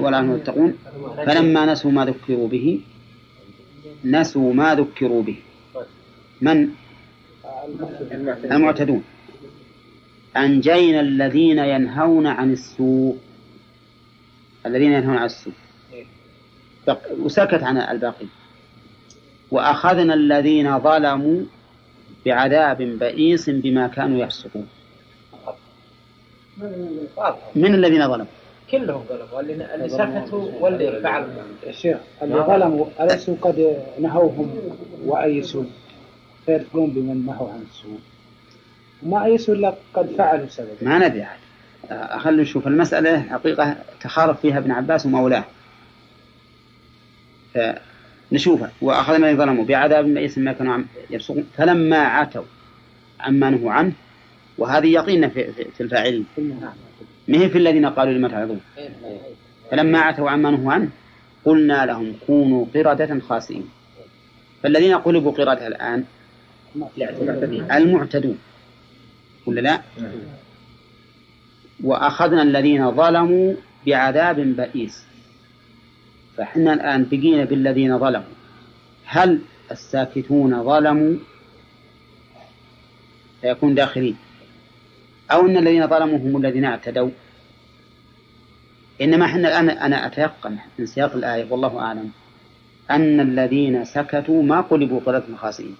[0.00, 0.78] ولا هم يتقون.
[1.26, 2.80] فلما نسوا ما ذكروا به
[4.04, 5.36] نسوا ما ذكروا به.
[6.40, 6.68] من؟
[8.44, 9.04] المعتدون.
[10.36, 13.16] أنجينا الذين ينهون عن السوء.
[14.66, 15.52] الذين ينهون عن السوء.
[17.18, 18.26] وسكت عن الباقي
[19.50, 21.40] وأخذنا الذين ظلموا
[22.26, 24.68] بعذاب بئيس بما كانوا يفسقون.
[27.54, 28.26] من الذين ظلموا؟
[28.70, 29.74] كلهم ظلموا.
[29.74, 31.28] اللي سكتوا واللي فعلوا
[31.66, 34.50] الشيخ اللي ظلموا أليسوا قد نهوهم
[35.04, 35.64] وأيسوا؟
[36.46, 37.98] فيدخلون بمن نهوا عن السوء
[39.02, 41.38] وما أيسوا إلا قد فعلوا سبب ما ندري عاد.
[42.20, 45.44] خلينا نشوف المسألة حقيقة تخارف فيها ابن عباس ومولاه.
[47.54, 48.70] فنشوفها.
[48.82, 52.42] الذين ظلموا بعذاب بئيس ما كانوا يفسقون فلما عتوا
[53.20, 53.92] عما نهوا عنه.
[54.58, 56.26] وهذه يقين في, في, في الفاعلين.
[57.28, 58.60] ما هي في الذين قالوا لما تعظون
[59.70, 60.88] فلما عتوا عما نهوا عنه
[61.44, 63.68] قلنا لهم كونوا قردة خاسئين.
[64.62, 66.04] فالذين قلبوا قردة الآن
[67.72, 68.38] المعتدون.
[69.46, 69.82] ولا لا؟
[71.84, 73.54] وأخذنا الذين ظلموا
[73.86, 75.04] بعذاب بئيس.
[76.36, 78.34] فإحنا الآن بقينا بالذين ظلموا.
[79.04, 81.16] هل الساكتون ظلموا؟
[83.40, 84.16] فيكون داخلين.
[85.32, 87.10] أو أن الذين ظلموا هم الذين اعتدوا؟
[89.00, 92.10] إنما إحنا الآن أنا أتيقن من سياق الآية والله أعلم
[92.90, 95.76] أن الذين سكتوا ما قلبوا قردة خاسئين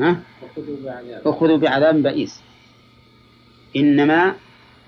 [0.00, 0.20] ها؟
[1.26, 2.02] أخذوا بعذاب.
[2.02, 2.42] بئيس.
[3.76, 4.34] إنما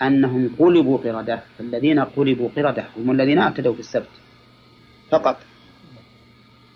[0.03, 4.09] أنهم قلبوا قردة فالذين قلبوا قردة هم الذين اعتدوا في السبت.
[5.11, 5.37] فقط.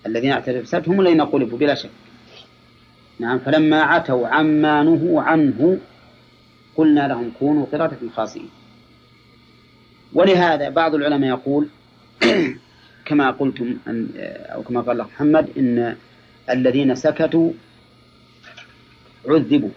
[0.06, 1.90] الذين اعتدوا في السبت هم الذين قلبوا بلا شك.
[3.18, 5.78] نعم فلما عتوا عما نهوا عنه
[6.76, 8.50] قلنا لهم كونوا قردة خاسئين.
[10.12, 11.68] ولهذا بعض العلماء يقول
[13.06, 13.76] كما قلتم
[14.54, 15.96] أو كما قال محمد إن
[16.50, 17.52] الذين سكتوا
[19.28, 19.70] عذبوا.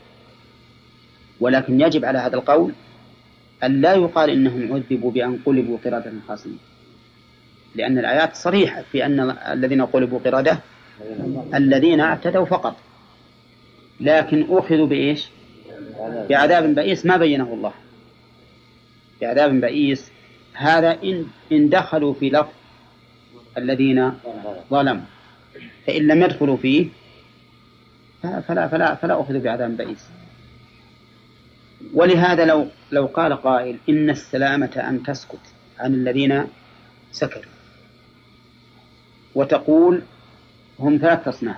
[1.39, 2.73] ولكن يجب على هذا القول
[3.63, 6.57] أن لا يقال إنهم عذبوا بأن قلبوا قردة خاسئين
[7.75, 10.59] لأن الآيات صريحة في أن الذين قلبوا قردة
[11.53, 12.75] الذين اعتدوا فقط.
[13.99, 15.29] لكن أخذوا بإيش؟
[16.29, 17.73] بعذاب بئيس ما بينه الله.
[19.21, 20.11] بعذاب بئيس.
[20.53, 22.51] هذا إن إن دخلوا في لفظ
[23.57, 24.13] الذين
[24.69, 25.05] ظلموا.
[25.87, 26.87] فإن لم يدخلوا فيه
[28.21, 30.05] فلا فلا فلا أخذوا بعذاب بئيس.
[31.93, 35.39] ولهذا لو لو قال قائل إن السلامة أن تسكت
[35.79, 36.43] عن الذين
[37.11, 37.51] سكتوا
[39.35, 40.01] وتقول
[40.79, 41.57] هم ثلاث أصناف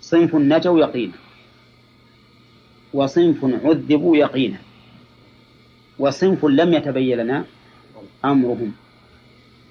[0.00, 1.12] صنف نجوا يقينا
[2.92, 4.58] وصنف عذبوا يقينا
[5.98, 7.44] وصنف لم يتبين لنا
[8.24, 8.72] أمرهم.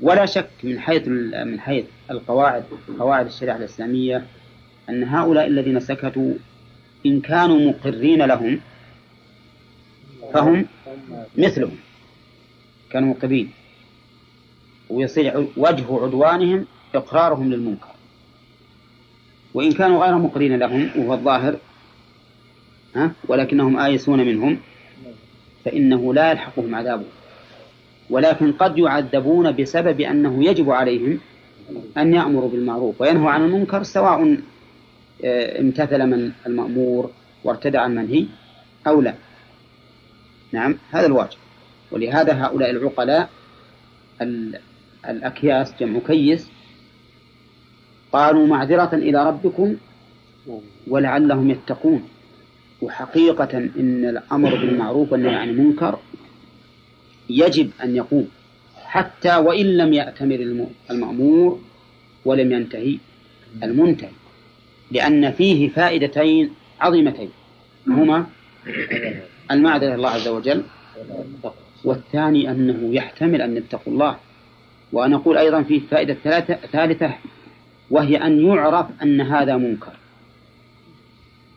[0.02, 2.64] ولا شك من حيث من حيث القواعد
[3.00, 4.26] قواعد الشريعة الإسلامية
[4.90, 6.34] أن هؤلاء الذين سكتوا
[7.06, 8.60] إن كانوا مقرين لهم
[10.34, 10.66] فهم
[11.38, 11.78] مثلهم
[12.90, 13.52] كانوا مقرين.
[14.90, 17.88] ويصير وجه عدوانهم إقرارهم للمنكر.
[19.54, 21.58] وإن كانوا غير مقرين لهم وهو الظاهر
[22.96, 24.60] ها ولكنهم آيسون منهم
[25.66, 27.06] فإنه لا يلحقهم عذابه.
[28.10, 31.20] ولكن قد يعذبون بسبب أنه يجب عليهم
[31.98, 34.38] أن يأمروا بالمعروف وينهوا عن المنكر سواء
[35.24, 37.12] آه، امتثل من المأمور
[37.44, 38.26] وارتدع المنهي
[38.88, 39.16] أو لا.
[40.52, 41.38] نعم هذا الواجب.
[41.92, 43.30] ولهذا هؤلاء العقلاء
[45.10, 46.50] الأكياس جمع كيس
[48.12, 49.76] قالوا معذرة إلى ربكم
[50.88, 52.04] ولعلهم يتقون.
[52.82, 56.00] وحقيقة إن الأمر بالمعروف والنهي عن المنكر
[57.30, 58.28] يجب أن يقوم.
[58.86, 61.60] حتى وإن لم يأتمر المأمور
[62.26, 62.98] ولم ينتهي
[63.64, 64.10] المنتهي.
[64.92, 67.30] لأن فيه فائدتين عظيمتين.
[67.88, 68.26] هما
[69.52, 70.64] المعذرة الله عز وجل
[71.84, 74.18] والثاني أنه يحتمل أن يتقوا الله.
[74.94, 76.14] وأنا أقول أيضا فيه فائدة
[76.72, 77.14] ثالثة
[77.90, 79.94] وهي أن يعرف أن هذا منكر.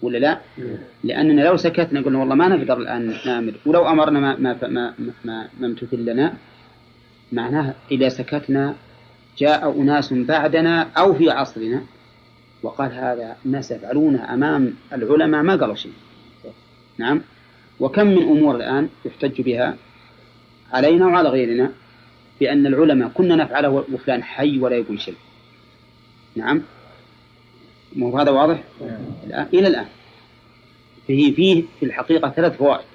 [0.02, 0.38] ولا لا؟
[1.04, 4.94] لأننا لو سكتنا قلنا والله ما نقدر الآن نامر ولو أمرنا ما ما ما
[5.24, 6.34] ما, ما امتثل لنا
[7.32, 8.74] معناه إذا سكتنا
[9.38, 11.82] جاء أناس بعدنا أو في عصرنا
[12.62, 15.92] وقال هذا الناس يفعلونه أمام العلماء ما قالوا شيء.
[16.98, 17.22] نعم.
[17.80, 19.76] وكم من أمور الآن يحتج بها
[20.72, 21.70] علينا وعلى غيرنا
[22.40, 25.14] بأن العلماء كنا نفعله وفلان حي ولا يقول شيء.
[26.36, 26.62] نعم.
[27.96, 28.64] مو هذا واضح؟
[29.26, 29.86] الآن إلى الآن.
[31.06, 32.86] فيه فيه في الحقيقة ثلاث فوائد.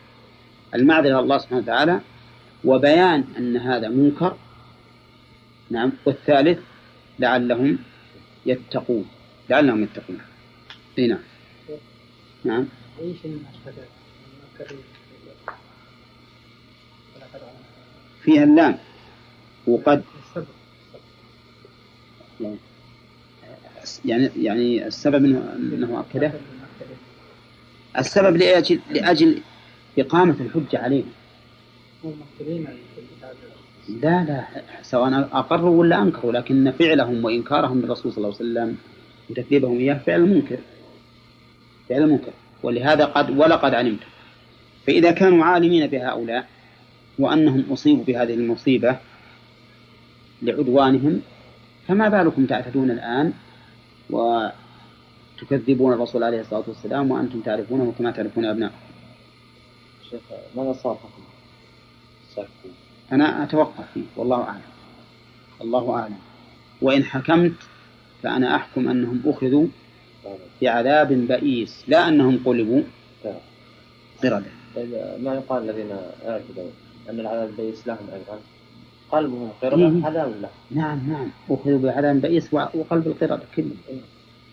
[0.75, 2.01] المعذرة إلى الله سبحانه وتعالى
[2.63, 4.37] وبيان أن هذا منكر.
[5.69, 5.91] نعم.
[6.05, 6.59] والثالث
[7.19, 7.77] لعلهم
[8.45, 9.05] يتقون.
[9.49, 10.19] لعلهم يتقون.
[10.99, 11.19] أي نعم.
[12.43, 12.65] نعم.
[18.23, 18.77] فيها اللام.
[19.67, 20.03] وقد
[24.05, 26.31] يعني يعني السبب انه إنه أكده.
[27.97, 29.41] السبب لاجل لأجل
[29.99, 31.03] إقامة الحجة عليه
[33.89, 34.43] لا لا
[34.81, 38.77] سواء اقروا ولا انكروا لكن فعلهم وإنكارهم للرسول صلى الله عليه وسلم
[39.29, 40.57] وتكذيبهم إياه فعل منكر.
[41.89, 42.31] فعل منكر.
[42.63, 43.99] ولهذا قد ولقد علمت.
[44.87, 46.47] فإذا كانوا عالمين بهؤلاء
[47.19, 48.97] وأنهم أصيبوا بهذه المصيبة
[50.41, 51.21] لعدوانهم
[51.87, 53.33] فما بالكم تعتدون الآن
[54.09, 58.75] وتكذبون الرسول عليه الصلاة والسلام وأنتم تعرفونه كما تعرفون ابنائكم.
[60.09, 60.21] شيخ
[60.55, 60.73] ماذا؟
[62.35, 62.71] ساكتين
[63.11, 64.61] أنا أتوقف فيه والله أعلم.
[65.61, 66.17] الله أعلم.
[66.81, 67.53] وإن حكمت
[68.23, 69.67] فأنا أحكم أنهم أخذوا
[70.61, 72.81] بعذاب بئيس لا أنهم قلبوا
[74.23, 74.43] قردة.
[74.75, 74.89] طيب
[75.19, 75.91] ما يقال الذين
[76.27, 76.69] اعتدوا
[77.09, 78.39] أن العذاب البئيس لهم أيضا
[79.11, 80.05] قلبهم قردة إيه.
[80.05, 81.29] عذاب له نعم نعم.
[81.49, 83.77] أخذوا بعذاب بئيس وقلب القردة كلهم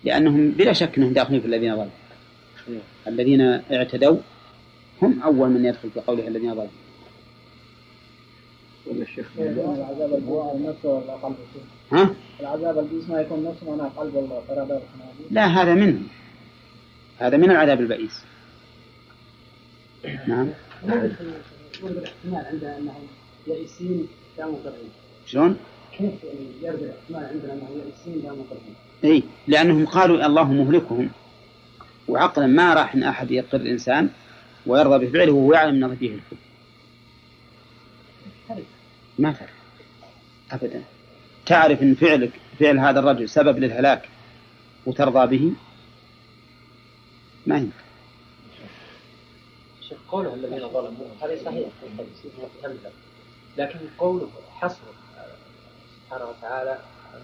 [0.04, 1.90] لأنهم بلا شك أنهم داخلين في الذين ظلموا.
[2.68, 2.78] إيه.
[3.06, 3.40] الذين
[3.72, 4.16] اعتدوا
[5.02, 6.68] هم أول من يدخل في قوله الذين ظلموا.
[8.86, 11.34] ولا الشيخ العذاب البوع نفسه ولا
[11.92, 14.80] ها؟ العذاب البئيس ما يكون نفسه معناه قلب القردة
[15.30, 16.00] لا هذا منه.
[17.18, 18.24] هذا من العذاب البئيس.
[20.28, 20.48] نعم.
[21.82, 23.06] الاحتمال انهم
[23.46, 24.90] يائسين لا مقرين
[25.26, 25.56] شلون؟
[25.98, 28.74] كيف يعني يرد الاحتمال عندنا انهم يائسين لا مقرين
[29.04, 31.10] إي لأنهم قالوا الله مهلكهم.
[32.08, 34.10] وعقلا ما راح إن أحد يقر الإنسان
[34.66, 36.36] ويرضى بفعله وهو يعلم إنه فيه الكفر
[39.18, 39.48] ما فرق.
[40.52, 40.82] ابدا.
[41.46, 44.08] تعرف إن فعلك فعل هذا الرجل سبب للهلاك
[44.86, 45.52] وترضى به؟
[47.46, 47.82] ما ينفع.
[50.08, 51.68] قوله الذين ظلموا هذا صحيح.
[53.58, 54.28] لكن قوله
[54.60, 54.76] حصر
[56.06, 56.78] سبحانه وتعالى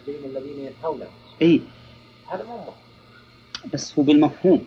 [0.07, 1.01] بين الذين ينهون.
[1.43, 1.61] إي.
[2.33, 2.59] هذا مو.
[3.72, 4.66] بس هو بالمفهوم.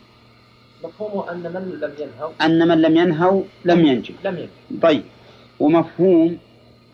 [0.83, 4.13] مفهومه أن من لم ينهوا أن من لم ينهوا لم ينجو.
[4.25, 5.03] لم ينهوا طيب.
[5.59, 6.37] ومفهوم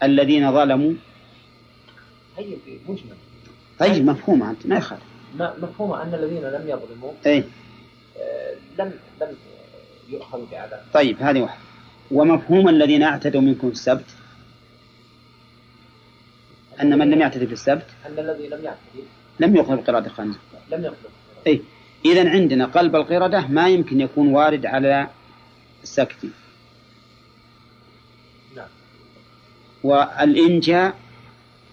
[0.03, 0.93] الذين ظلموا؟
[2.37, 2.57] هي
[2.87, 3.17] مجمل.
[3.79, 5.03] طيب مفهوم أنت ما يخالف.
[5.35, 7.43] ما مفهومه أن الذين لم يظلموا إي.
[8.17, 8.91] آه، لم
[9.21, 9.35] لم
[10.09, 10.83] يؤخذوا بعذاب.
[10.93, 11.61] طيب هذه واحدة.
[12.11, 14.05] ومفهوم الذين اعتدوا منكم السبت؟
[16.81, 19.03] أن من لم يعتد في السبت أن الذي لم يعتدي
[19.39, 20.39] لم يؤخذ بقراءة الخنزير
[20.71, 21.11] لم يخلق
[21.47, 21.61] أي
[22.05, 25.07] إذا عندنا قلب القردة ما يمكن يكون وارد على
[25.83, 26.33] الساكتين
[28.55, 28.67] نعم.
[29.83, 30.95] والإنجاء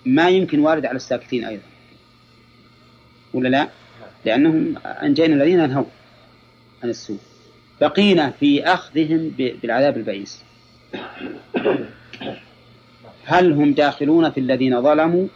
[0.07, 1.63] ما يمكن وارد على الساكتين أيضا.
[3.35, 3.69] ولا لا؟
[4.25, 5.85] لأنهم أنجينا الذين نهوا
[6.83, 7.19] عن السوء.
[7.81, 10.43] بقينا في أخذهم بالعذاب البئيس.
[13.25, 15.27] هل هم داخلون في الذين ظلموا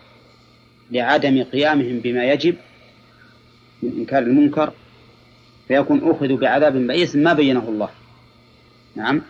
[0.91, 2.57] لعدم قيامهم بما يجب
[3.83, 4.73] من إنكار المنكر؟
[5.69, 7.89] فيكون أخذوا بعذاب بئيس ما بينه الله.
[8.97, 9.23] نعم.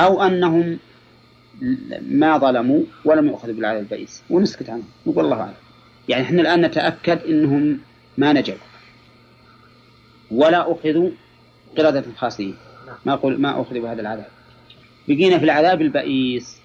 [0.00, 0.78] أو أنهم
[2.08, 4.22] ما ظلموا ولم يؤخذوا بالعذاب البئيس.
[4.30, 4.88] ونسكت عنهم.
[5.06, 5.54] نقول الله أعلم.
[6.08, 7.80] يعني إحنا الآن نتأكد أنهم
[8.18, 8.56] ما نجوا.
[10.30, 11.10] ولا أخذوا
[11.78, 12.54] قردة خاصين
[13.06, 14.28] ما أقول ما أخذوا بهذا العذاب.
[15.08, 16.63] بقينا في العذاب البئيس.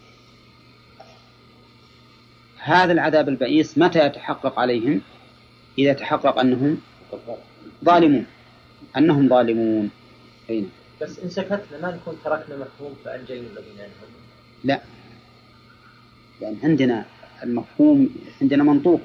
[2.64, 5.01] هذا العذاب البئيس متى يتحقق عليهم؟
[5.78, 6.78] إذا تحقق أنهم
[7.86, 8.26] ظالمون.
[8.97, 9.89] أنهم ظالمون.
[10.49, 10.70] أين
[11.01, 14.10] بس إن سكتنا ما نكون تركنا مفهوم فأنجينا الذين ينهون.
[14.64, 14.82] لا.
[16.41, 17.05] لأن عندنا
[17.43, 18.10] المفهوم
[18.41, 19.01] عندنا منطوق.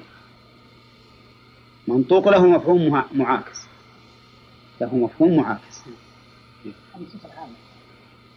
[1.87, 3.59] منطوق له مفهوم مع- معاكس.
[4.81, 5.81] له مفهوم معاكس.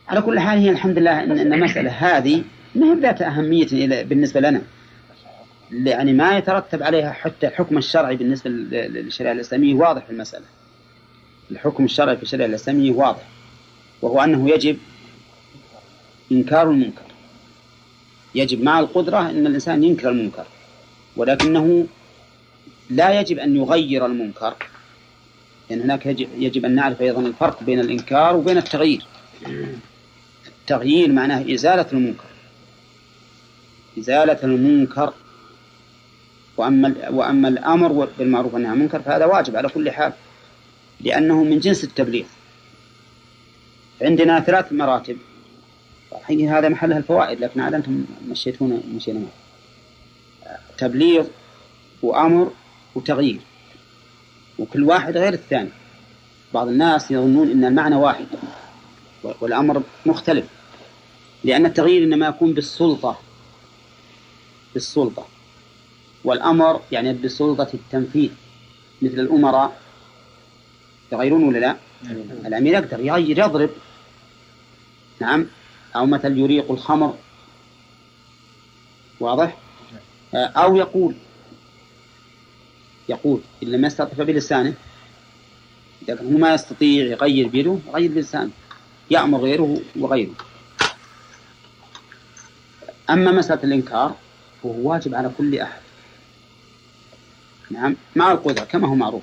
[0.08, 2.44] على كل حال هي الحمد لله ان إن المسألة هذه
[2.74, 4.62] ما هي ذات أهمية بالنسبة لنا.
[5.72, 10.44] يعني ما يترتب عليها حتى الحكم الشرعي بالنسبة لل- للشريعة الإسلامية واضح في المسألة.
[11.50, 13.22] الحكم الشرعي في الشريعة الإسلامية واضح
[14.02, 14.78] وهو أنه يجب
[16.32, 17.02] إنكار المنكر.
[18.34, 20.46] يجب مع القدرة إن الإنسان ينكر المنكر
[21.16, 21.86] ولكنه
[22.90, 24.54] لا يجب أن يغير المنكر.
[25.70, 29.02] لأن هناك يجب, يجب أن نعرف أيضا الفرق بين الإنكار وبين التغيير.
[30.46, 32.24] التغيير معناه إزالة المنكر.
[33.98, 35.12] إزالة المنكر
[36.58, 40.12] وأما وأما الأمر بالمعروف والنهي عن المنكر فهذا واجب على كل حال
[41.00, 42.24] لأنه من جنس التبليغ.
[44.02, 45.16] عندنا ثلاث مراتب.
[46.12, 51.26] الحين هذا محلها الفوائد لكن عاد أنتم مشيتونا مشينا معه تبليغ
[52.02, 52.52] وأمر
[52.94, 53.40] وتغيير.
[54.58, 55.70] وكل واحد غير الثاني.
[56.54, 58.26] بعض الناس يظنون أن المعنى واحد
[59.40, 60.46] والأمر مختلف.
[61.44, 63.18] لأن التغيير إنما يكون بالسلطة.
[64.74, 65.26] بالسلطة.
[66.28, 68.30] والأمر يعني بسلطة التنفيذ.
[69.02, 69.80] مثل الأمراء
[71.12, 71.76] يغيرون ولا لا؟
[72.46, 73.70] الأمير يقدر يغير يضرب.
[75.20, 75.46] نعم.
[75.96, 77.16] أو مثل يريق الخمر.
[79.20, 79.56] واضح؟
[80.34, 81.14] أو يقول
[83.08, 84.74] يقول إن لم يستطع بلسانه
[86.08, 88.50] إذا هو ما يستطيع يغير بيده يغير بلسانه.
[89.10, 90.34] يأمر غيره وغيره.
[93.10, 94.16] أما مسألة الإنكار
[94.62, 95.87] فهو واجب على كل أحد.
[97.70, 97.96] نعم.
[98.16, 99.22] مع القدرة كما هو معروف.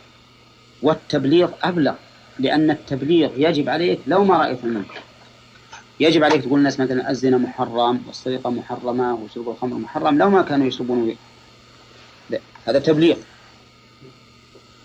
[0.81, 1.93] والتبليغ أبلغ
[2.39, 5.01] لأن التبليغ يجب عليك لو ما رأيت المنكر.
[5.99, 10.67] يجب عليك تقول الناس مثلا الزنا محرم والسرقة محرمة وشرب الخمر محرم لو ما كانوا
[10.67, 11.15] يشربون
[12.67, 13.15] هذا تبليغ.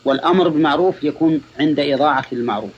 [0.04, 2.70] والأمر بالمعروف يكون عند إضاعة المعروف.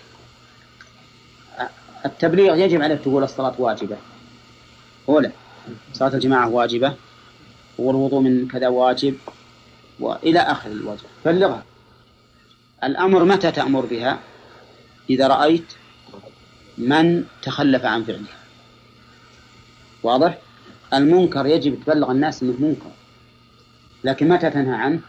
[2.06, 3.96] التبليغ يجب عليك تقول الصلاة واجبة.
[5.08, 5.30] أولى
[5.92, 6.94] صلاة الجماعة واجبة.
[7.78, 9.14] والوضوء من كذا واجب.
[10.02, 11.64] وإلى آخر الواجب بلغها.
[12.84, 14.18] الأمر متى تأمر بها؟
[15.10, 15.72] إذا رأيت
[16.78, 18.38] من تخلف عن فعلها.
[20.02, 20.38] واضح؟
[20.94, 22.90] المنكر يجب تبلغ الناس إنه منكر.
[24.04, 25.00] لكن متى تنهى عنه؟